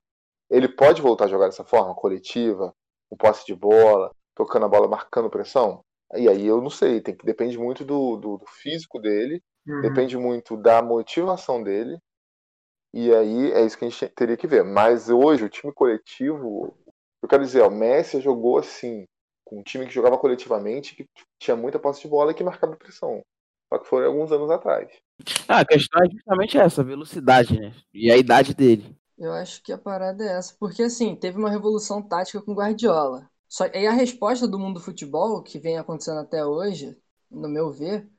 [0.49, 2.73] Ele pode voltar a jogar dessa forma, coletiva,
[3.09, 5.81] com posse de bola, tocando a bola, marcando pressão?
[6.15, 9.81] E aí eu não sei, tem que depende muito do, do, do físico dele, Uhum.
[9.81, 11.97] depende muito da motivação dele.
[12.93, 14.63] E aí é isso que a gente teria que ver.
[14.63, 16.75] Mas hoje, o time coletivo,
[17.21, 19.05] eu quero dizer, ó, o Messi jogou assim,
[19.43, 21.05] com um time que jogava coletivamente, que
[21.39, 23.21] tinha muita posse de bola e que marcava pressão.
[23.71, 24.91] Só que foi alguns anos atrás.
[25.47, 27.73] Ah, a questão é justamente essa, velocidade, né?
[27.93, 28.95] E a idade dele.
[29.17, 33.29] Eu acho que a parada é essa, porque assim, teve uma revolução tática com Guardiola.
[33.47, 36.97] Só e a resposta do mundo do futebol, que vem acontecendo até hoje,
[37.29, 38.09] no meu ver,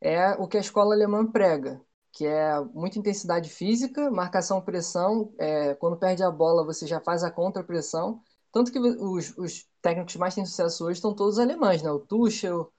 [0.00, 1.80] é o que a escola alemã prega,
[2.12, 7.24] que é muita intensidade física, marcação pressão, é, quando perde a bola você já faz
[7.24, 8.22] a contra-pressão.
[8.52, 11.90] Tanto que os, os técnicos mais têm sucesso hoje estão todos alemães, né?
[11.90, 12.72] O Tuchel,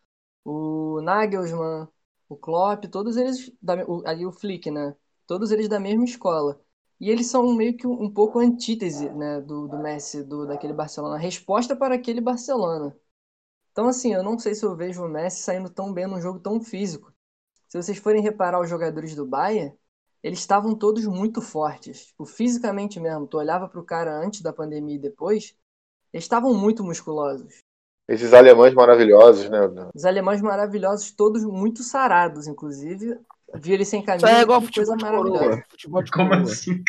[0.45, 1.87] o Nagelsmann,
[2.29, 4.95] o Klopp, todos eles, da, o, ali o Flick, né?
[5.25, 6.59] Todos eles da mesma escola.
[6.99, 10.73] E eles são meio que um, um pouco antítese, né, do, do Messi, do, daquele
[10.73, 12.95] Barcelona, a resposta para aquele Barcelona.
[13.71, 16.39] Então, assim, eu não sei se eu vejo o Messi saindo tão bem num jogo
[16.39, 17.13] tão físico.
[17.69, 19.75] Se vocês forem reparar os jogadores do Bayern,
[20.23, 22.07] eles estavam todos muito fortes.
[22.07, 23.27] Tipo, fisicamente mesmo.
[23.27, 25.55] Tu olhava pro cara antes da pandemia e depois,
[26.13, 27.63] eles estavam muito musculosos.
[28.07, 29.59] Esses alemães maravilhosos, né?
[29.93, 33.19] Os alemães maravilhosos, todos muito sarados, inclusive.
[33.55, 35.43] Vi eles sem camisa, é igual que futebol coisa de maravilhosa.
[35.43, 35.63] coroa.
[35.69, 36.43] Futebol de Como coroa.
[36.43, 36.83] assim?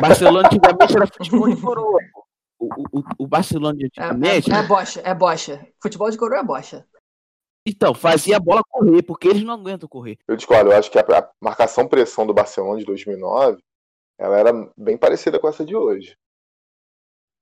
[0.00, 1.98] Barcelona antigamente era futebol de coroa.
[2.58, 2.66] O,
[2.98, 5.66] o, o Barcelona de É, antigamente, é, é bocha, é bocha.
[5.82, 6.86] Futebol de coroa é bocha.
[7.66, 10.18] então, fazia a bola correr, porque eles não aguentam correr.
[10.28, 13.62] Eu discordo, eu acho que a, a marcação pressão do Barcelona de 2009,
[14.18, 16.16] ela era bem parecida com essa de hoje.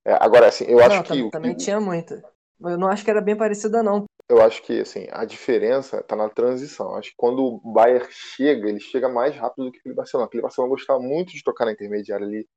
[0.05, 1.09] É, agora, assim, eu acho não, que...
[1.23, 2.23] tam- também tinha muita.
[2.61, 4.05] Eu não acho que era bem parecida, não.
[4.27, 6.95] eu acho que assim, a diferença está na transição.
[6.95, 10.27] Acho que quando o Bayern chega, ele chega mais rápido do que aquele Barcelona.
[10.27, 12.47] Aquele Barcelona gostava muito de tocar na intermediária ali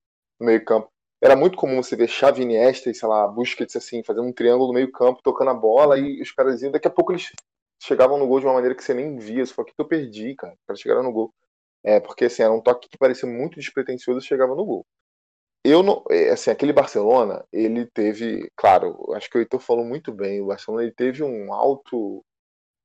[0.40, 0.88] no meio-campo.
[1.22, 4.68] Era muito comum você ver Xavi Iniesta e, sei lá, Busquets assim, fazendo um triângulo
[4.68, 6.72] no meio-campo, tocando a bola e os caras iam.
[6.72, 7.30] Daqui a pouco eles
[7.80, 9.46] chegavam no gol de uma maneira que você nem via.
[9.46, 10.54] Você falou, o que eu perdi, cara?
[10.54, 11.32] Os caras chegaram no gol.
[11.84, 14.84] É, porque assim, era um toque que parecia muito despretensioso e chegava no gol.
[15.64, 20.12] Eu não, é, assim, aquele Barcelona, ele teve, claro, acho que o Heitor falou muito
[20.12, 22.24] bem, o Barcelona ele teve um alto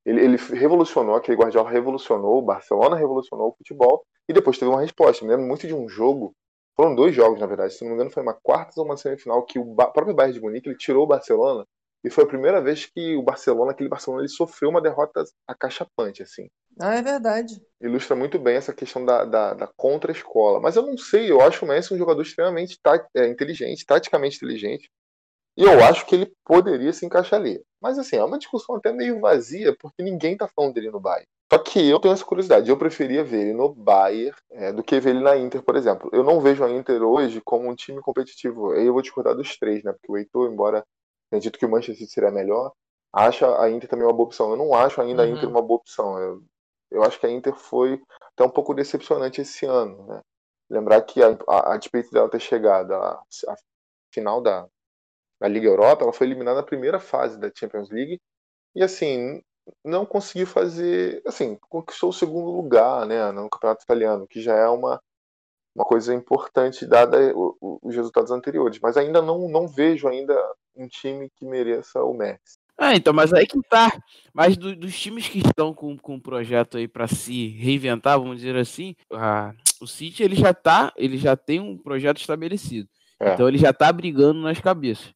[0.07, 4.79] ele, ele revolucionou, aquele Guardiola revolucionou, o Barcelona revolucionou o futebol e depois teve uma
[4.79, 5.25] resposta.
[5.25, 6.33] Me lembro muito de um jogo,
[6.77, 9.43] foram dois jogos, na verdade, se não me engano foi uma quarta ou uma semifinal
[9.43, 11.65] que o próprio Bayern de Munique ele tirou o Barcelona
[12.07, 16.23] e foi a primeira vez que o Barcelona, aquele Barcelona, ele sofreu uma derrota acachapante,
[16.23, 16.47] assim.
[16.79, 17.61] Ah, é verdade.
[17.81, 20.61] Ilustra muito bem essa questão da, da, da contra-escola.
[20.61, 22.79] Mas eu não sei, eu acho o Messi um jogador extremamente
[23.13, 24.89] é, inteligente, taticamente inteligente.
[25.57, 27.61] E eu acho que ele poderia se encaixar ali.
[27.81, 31.27] Mas assim, é uma discussão até meio vazia, porque ninguém tá falando dele no Bayern.
[31.51, 34.99] Só que eu tenho essa curiosidade, eu preferia ver ele no Bayern é, do que
[34.99, 36.09] ver ele na Inter, por exemplo.
[36.13, 38.71] Eu não vejo a Inter hoje como um time competitivo.
[38.71, 39.91] Aí eu vou discordar dos três, né?
[39.91, 40.85] Porque o Heitor, embora
[41.29, 42.71] tenha dito que o Manchester City seria melhor,
[43.13, 44.51] acha a Inter também uma boa opção.
[44.51, 45.29] Eu não acho ainda uhum.
[45.29, 46.17] a Inter uma boa opção.
[46.19, 46.43] Eu,
[46.91, 48.01] eu acho que a Inter foi
[48.33, 50.05] até um pouco decepcionante esse ano.
[50.07, 50.21] Né?
[50.69, 53.55] Lembrar que a, a, a despeito dela ter chegado à, à
[54.13, 54.67] final da,
[55.39, 58.19] da Liga Europa, ela foi eliminada na primeira fase da Champions League
[58.75, 59.41] e assim
[59.83, 64.67] não conseguiu fazer, assim, conquistou o segundo lugar, né, no campeonato italiano, que já é
[64.69, 65.01] uma
[65.77, 70.35] uma coisa importante dada os resultados anteriores, mas ainda não não vejo ainda
[70.75, 72.57] um time que mereça o Messi.
[72.75, 73.91] Ah, então, mas aí que tá.
[74.33, 78.37] Mas do, dos times que estão com, com um projeto aí para se reinventar, vamos
[78.37, 82.89] dizer assim, a, o City ele já tá, ele já tem um projeto estabelecido.
[83.19, 83.33] É.
[83.33, 85.13] Então ele já tá brigando nas cabeças.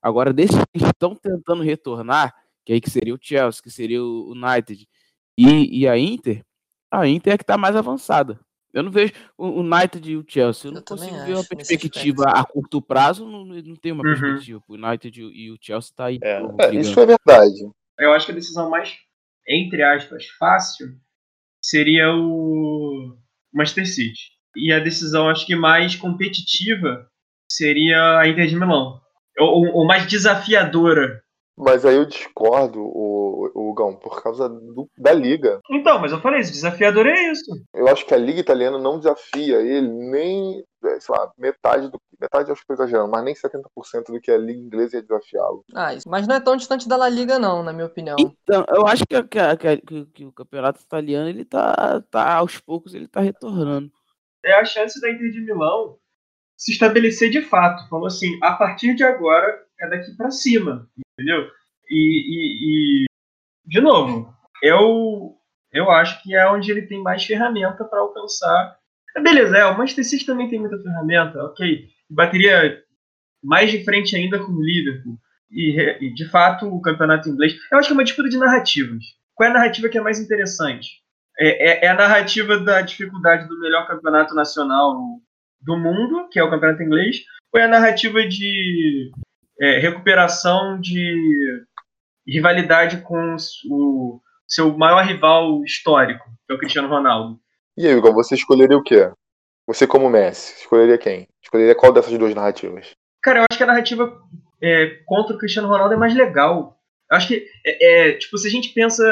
[0.00, 2.34] Agora, desses que estão tentando retornar,
[2.64, 4.88] que aí que seria o Chelsea, que seria o United
[5.36, 6.44] e, e a Inter,
[6.90, 8.38] a Inter é que tá mais avançada.
[8.78, 10.68] Eu não vejo o United e o Chelsea.
[10.68, 13.28] Eu, eu não consigo ver uma perspectiva a curto prazo.
[13.28, 14.18] Não, não tem uma uhum.
[14.18, 14.62] perspectiva.
[14.68, 16.18] O United e o Chelsea tá aí.
[16.22, 17.68] É, é isso é verdade.
[17.98, 18.96] Eu acho que a decisão mais,
[19.46, 20.94] entre aspas, fácil
[21.62, 23.16] seria o
[23.52, 24.38] Manchester City.
[24.56, 27.08] E a decisão, acho que mais competitiva
[27.50, 29.00] seria a Inter de Milão.
[29.38, 31.22] Ou, ou mais desafiadora
[31.58, 35.60] mas aí eu discordo, o, o Gão, por causa do, da liga.
[35.70, 37.50] Então, mas eu falei, isso, desafiador é isso.
[37.74, 42.00] Eu acho que a liga italiana não desafia ele nem, é, sei lá, metade do
[42.20, 45.64] metade acho que exagerando, mas nem 70% do que a liga inglesa ia desafiá-lo.
[45.74, 48.16] Ah, isso, mas não é tão distante da La Liga não, na minha opinião.
[48.18, 52.94] Então, eu acho que, que, que, que o campeonato italiano, ele tá, tá, aos poucos,
[52.94, 53.90] ele tá retornando.
[54.44, 55.96] É a chance da Inter de Milão
[56.56, 57.88] se estabelecer de fato.
[57.88, 61.50] Falou assim, a partir de agora é daqui para cima entendeu?
[61.90, 63.06] E, e, e,
[63.66, 65.36] de novo, eu,
[65.72, 68.78] eu acho que é onde ele tem mais ferramenta para alcançar.
[69.20, 71.88] Beleza, é, o Manchester City também tem muita ferramenta, ok.
[72.08, 72.82] Bateria
[73.42, 75.18] mais de frente ainda com o Liverpool.
[75.50, 77.56] E, e, de fato, o campeonato inglês.
[77.72, 79.02] Eu acho que é uma disputa de narrativas.
[79.34, 80.88] Qual é a narrativa que é mais interessante?
[81.38, 84.94] É, é, é a narrativa da dificuldade do melhor campeonato nacional
[85.60, 89.10] do mundo, que é o campeonato inglês, ou é a narrativa de
[89.60, 91.64] é, recuperação de
[92.26, 93.36] rivalidade com
[93.70, 97.40] o seu maior rival histórico, que é o Cristiano Ronaldo.
[97.76, 99.10] E aí, Igor, você escolheria o quê?
[99.66, 101.28] Você como Messi, escolheria quem?
[101.42, 102.92] Escolheria qual dessas duas narrativas?
[103.22, 104.20] Cara, eu acho que a narrativa
[104.62, 106.78] é, contra o Cristiano Ronaldo é mais legal.
[107.10, 109.04] Eu acho que, é, é, tipo, se a gente pensa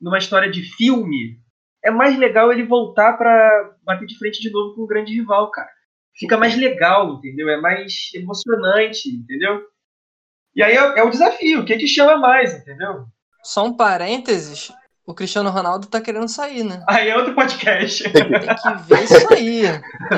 [0.00, 1.38] numa história de filme,
[1.84, 5.50] é mais legal ele voltar para bater de frente de novo com um grande rival,
[5.50, 5.70] cara.
[6.16, 7.48] Fica mais legal, entendeu?
[7.48, 9.62] É mais emocionante, entendeu?
[10.54, 13.04] E aí é, é o desafio, o que, que chama mais, entendeu?
[13.42, 14.72] Só um parênteses,
[15.10, 16.84] o Cristiano Ronaldo tá querendo sair, né?
[16.88, 18.04] Aí é outro podcast.
[18.04, 19.62] Tem que ver isso aí.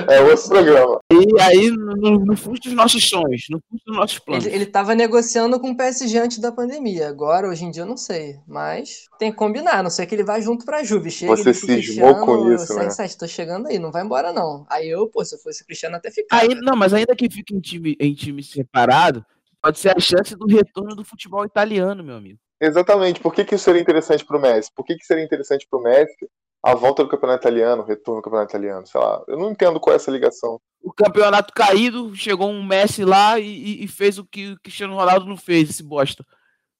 [0.08, 1.00] É outro programa.
[1.10, 4.44] E aí, no, no fundo dos nossos sonhos, no fundo dos nossos planos.
[4.44, 7.08] Ele, ele tava negociando com o PSG antes da pandemia.
[7.08, 8.36] Agora, hoje em dia, eu não sei.
[8.46, 9.78] Mas tem que combinar.
[9.78, 11.10] A não sei que ele vai junto pra Juve.
[11.10, 12.90] Chega Você cismou com isso, né?
[12.90, 14.66] Sete, tô chegando aí, não vai embora não.
[14.68, 16.36] Aí eu, pô, se eu fosse Cristiano, até ficar.
[16.36, 19.24] Aí, não, mas ainda que fique em time, em time separado,
[19.62, 22.38] pode ser a chance do retorno do futebol italiano, meu amigo.
[22.60, 23.20] Exatamente.
[23.20, 24.70] Por que, que isso seria interessante para o Messi?
[24.74, 26.28] Por que, que seria interessante para o Messi
[26.62, 28.86] a volta do campeonato italiano, o retorno do campeonato italiano?
[28.86, 30.60] Sei lá, eu não entendo qual é essa ligação.
[30.82, 35.26] O campeonato caído, chegou um Messi lá e, e fez o que o Cristiano Ronaldo
[35.26, 36.24] não fez, esse bosta.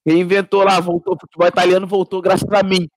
[0.05, 2.89] Ele inventou lá, voltou, o futebol italiano voltou graças a mim.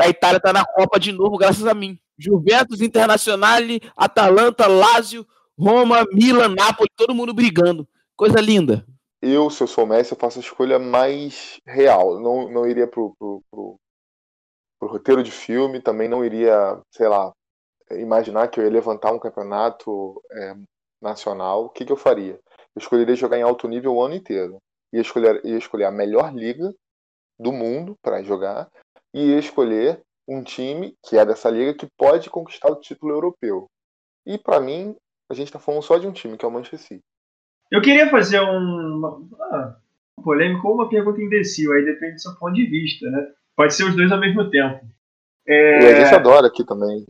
[0.00, 1.98] A Itália tá na Copa de novo graças a mim.
[2.18, 3.60] Juventus, Internacional,
[3.96, 5.26] Atalanta, Lazio,
[5.58, 7.88] Roma, Milan, Napoli, todo mundo brigando.
[8.14, 8.86] Coisa linda.
[9.32, 12.20] Eu, se eu sou o Messi, eu faço a escolha mais real.
[12.20, 13.80] Não, não iria pro, pro, pro,
[14.78, 17.32] pro roteiro de filme, também não iria, sei lá,
[17.92, 20.54] imaginar que eu ia levantar um campeonato é,
[21.00, 21.64] nacional.
[21.64, 22.34] O que, que eu faria?
[22.74, 24.58] Eu escolheria jogar em alto nível o ano inteiro.
[24.92, 26.72] Ia escolher, ia escolher a melhor liga
[27.38, 28.70] do mundo para jogar
[29.12, 33.68] e ia escolher um time que é dessa liga que pode conquistar o título europeu.
[34.26, 34.96] E para mim,
[35.30, 37.04] a gente está falando só de um time, que é o Manchester City.
[37.74, 39.20] Eu queria fazer um, uma,
[39.50, 39.76] ah,
[40.22, 43.26] polêmico ou uma pergunta imbecil, aí depende do seu ponto de vista, né?
[43.56, 44.86] Pode ser os dois ao mesmo tempo.
[45.44, 45.82] É...
[45.82, 47.04] E a gente adora aqui também.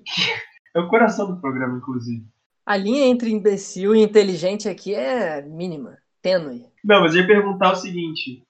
[0.75, 2.25] É o coração do programa, inclusive.
[2.65, 6.65] A linha entre imbecil e inteligente aqui é mínima, tênue.
[6.83, 8.43] Não, mas eu ia perguntar o seguinte: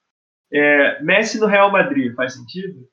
[0.53, 2.87] é, Messi no Real Madrid faz sentido?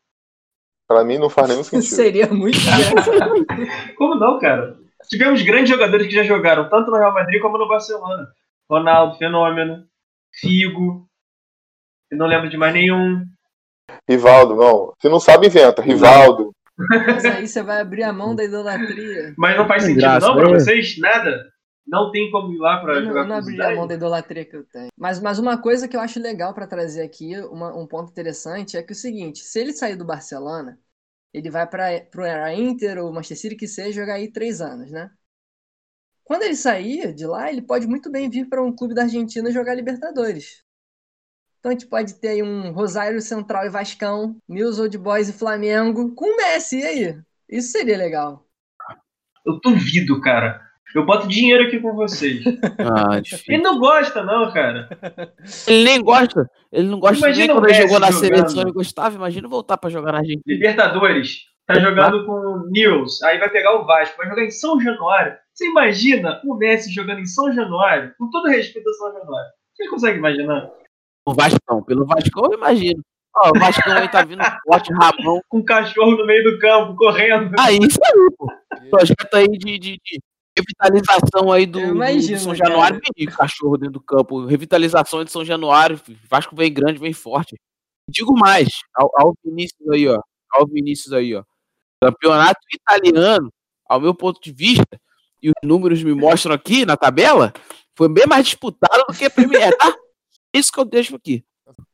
[0.88, 1.86] Para mim não faz nenhum sentido.
[1.94, 2.58] Seria muito.
[3.96, 4.76] Como não, cara?
[5.08, 8.28] Tivemos grandes jogadores que já jogaram tanto no Real Madrid como no Barcelona.
[8.72, 9.86] Ronaldo, Fenômeno,
[10.32, 11.06] Figo.
[12.10, 13.22] Eu não lembro de mais nenhum.
[14.08, 14.94] Rivaldo, não.
[14.98, 15.82] Você não sabe, inventa.
[15.82, 16.52] Rivaldo.
[16.78, 19.34] Mas aí você vai abrir a mão da idolatria.
[19.36, 20.58] Mas não faz sentido, graça, não, pra né?
[20.58, 20.98] vocês?
[20.98, 21.52] Nada?
[21.86, 24.44] Não tem como ir lá pra eu jogar Eu não abri a mão da idolatria
[24.44, 24.88] que eu tenho.
[24.96, 28.76] Mas, mas uma coisa que eu acho legal para trazer aqui, uma, um ponto interessante,
[28.76, 30.78] é que é o seguinte: se ele sair do Barcelona,
[31.34, 35.10] ele vai para pro Inter ou Manchester City que seja jogar aí três anos, né?
[36.24, 39.50] Quando ele sair de lá, ele pode muito bem vir para um clube da Argentina
[39.50, 40.62] jogar Libertadores.
[41.58, 45.32] Então a gente pode ter aí um Rosário Central e Vascão, News Old Boys e
[45.32, 47.18] Flamengo com o Messi, e aí?
[47.48, 48.44] Isso seria legal.
[49.46, 50.60] Eu duvido, cara.
[50.94, 52.42] Eu boto dinheiro aqui com vocês.
[52.78, 54.88] Ah, ele não gosta, não, cara.
[55.66, 56.50] Ele nem gosta.
[56.70, 58.20] Ele não gosta imagina nem quando ele jogou na jogando.
[58.20, 59.14] seleção e gostava.
[59.14, 60.42] Imagina voltar para jogar na Argentina.
[60.46, 61.42] Libertadores.
[61.66, 63.22] Tá jogando com o News.
[63.22, 64.16] Aí vai pegar o Vasco.
[64.18, 65.36] Vai jogar em São Januário.
[65.62, 68.12] Você imagina o Messi jogando em São Januário?
[68.18, 69.52] Com todo respeito a São Januário.
[69.72, 70.72] Você consegue imaginar?
[71.24, 71.84] O Vascão.
[71.84, 73.00] Pelo Vascão eu imagino.
[73.36, 75.40] Ó, o Vascão aí tá vindo forte, Ramon.
[75.48, 77.54] Com um cachorro no meio do campo, correndo.
[77.60, 78.52] Ah, isso aí, pô.
[78.90, 80.20] Projeto aí de, de, de
[80.58, 83.00] revitalização aí do, imagino, do São Januário.
[83.16, 84.44] Vem cachorro dentro do campo.
[84.44, 86.00] Revitalização de São Januário.
[86.28, 87.54] Vasco vem grande, vem forte.
[88.08, 90.20] Digo mais, ao, ao Vinícius aí, ó.
[90.50, 91.44] Ao Vinícius aí, ó.
[92.02, 93.48] Campeonato italiano,
[93.88, 94.98] ao meu ponto de vista,
[95.42, 97.52] e os números me mostram aqui na tabela,
[97.96, 99.94] foi bem mais disputado do que a Premier, tá?
[100.54, 101.44] Isso que eu deixo aqui.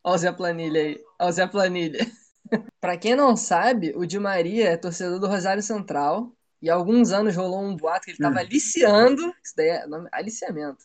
[0.03, 1.01] Olha o Zé Planilha aí.
[1.18, 2.07] Olha o Zé Planilha.
[2.80, 6.32] pra quem não sabe, o Di Maria é torcedor do Rosário Central.
[6.61, 8.38] E há alguns anos rolou um boato que ele estava hum.
[8.38, 9.22] aliciando.
[9.42, 10.84] Isso daí é nome, aliciamento.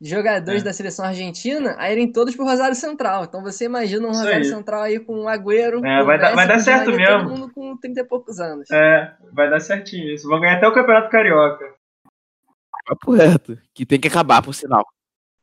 [0.00, 0.64] Jogadores é.
[0.64, 3.24] da seleção argentina a irem todos pro Rosário Central.
[3.24, 4.44] Então você imagina um isso Rosário aí.
[4.44, 5.84] Central aí com um Agüero.
[5.84, 7.18] É, vai, dar, vai dar certo mesmo.
[7.18, 8.70] Todo mundo com 30 e poucos anos.
[8.70, 10.28] É, vai dar certinho isso.
[10.28, 11.73] Vão ganhar até o Campeonato Carioca.
[12.86, 13.58] Papo reto.
[13.72, 14.84] Que tem que acabar, por sinal.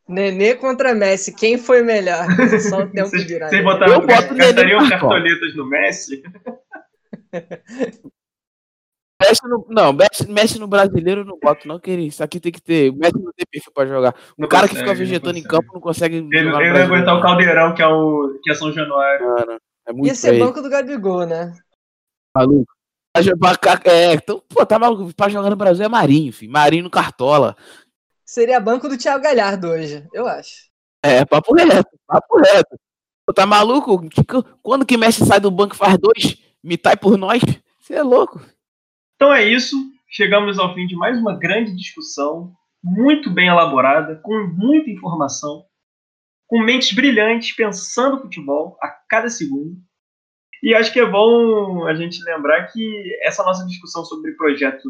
[0.08, 2.26] Nenê contra Messi, quem foi melhor?
[2.70, 3.50] Só o tempo dirá.
[3.50, 6.24] Vocês botaram, gastariam cartoletas no Messi?
[9.22, 12.10] Messi no, não, Messi, Messi no brasileiro eu não boto, não, querido.
[12.10, 12.92] Isso aqui tem que ter.
[12.92, 14.16] Messi não tem perfil pra jogar.
[14.38, 16.18] O cara consegue, que fica vegetando em campo não consegue.
[16.18, 19.36] Ele, ele vai aguentar o caldeirão, que é, o, que é São Januário.
[19.36, 21.54] Cara, é muito Ia ser banco do Gabigol, né?
[22.36, 22.81] Maluco.
[23.14, 25.14] É, então, pô, tá maluco.
[25.14, 26.52] Pra jogar no Brasil é Marinho, filho.
[26.52, 27.56] Marinho no Cartola.
[28.26, 30.72] Seria banco do Thiago Galhardo hoje, eu acho.
[31.04, 32.80] É, papo reto, papo reto.
[33.26, 34.02] Pô, tá maluco?
[34.62, 37.42] Quando que Messi sai do banco e faz dois, mitai por nós?
[37.80, 38.42] Você é louco.
[39.16, 39.76] Então é isso.
[40.10, 42.54] Chegamos ao fim de mais uma grande discussão,
[42.84, 45.66] muito bem elaborada, com muita informação,
[46.48, 49.78] com mentes brilhantes, pensando futebol a cada segundo.
[50.62, 54.90] E acho que é bom a gente lembrar que essa nossa discussão sobre projeto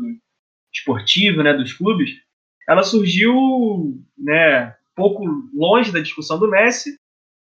[0.73, 2.11] esportivo né, dos clubes
[2.67, 3.33] ela surgiu
[4.17, 6.97] né, pouco longe da discussão do Messi,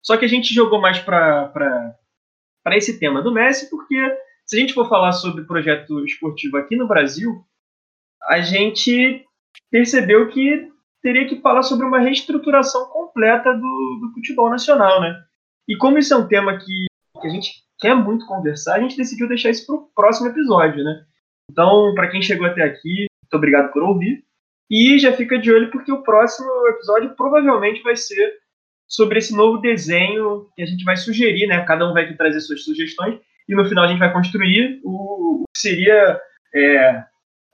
[0.01, 1.95] só que a gente jogou mais para
[2.71, 3.95] esse tema do Messi, porque
[4.45, 7.43] se a gente for falar sobre projeto esportivo aqui no Brasil,
[8.23, 9.25] a gente
[9.71, 15.15] percebeu que teria que falar sobre uma reestruturação completa do, do futebol nacional, né?
[15.67, 16.85] E como isso é um tema que,
[17.21, 20.83] que a gente quer muito conversar, a gente decidiu deixar isso para o próximo episódio,
[20.83, 21.05] né?
[21.49, 24.23] Então, para quem chegou até aqui, muito obrigado por ouvir.
[24.69, 28.33] E já fica de olho porque o próximo episódio provavelmente vai ser
[28.87, 31.63] sobre esse novo desenho que a gente vai sugerir, né?
[31.65, 35.45] Cada um vai trazer suas sugestões e no final a gente vai construir o, o
[35.53, 36.19] que seria
[36.53, 37.03] é,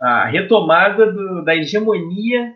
[0.01, 2.55] a retomada do, da hegemonia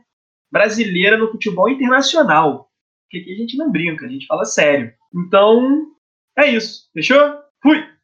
[0.51, 2.70] brasileira no futebol internacional.
[3.03, 4.91] Porque aqui a gente não brinca, a gente fala sério.
[5.13, 5.88] Então,
[6.38, 6.89] é isso.
[6.93, 7.46] Fechou?
[7.68, 7.96] Fui!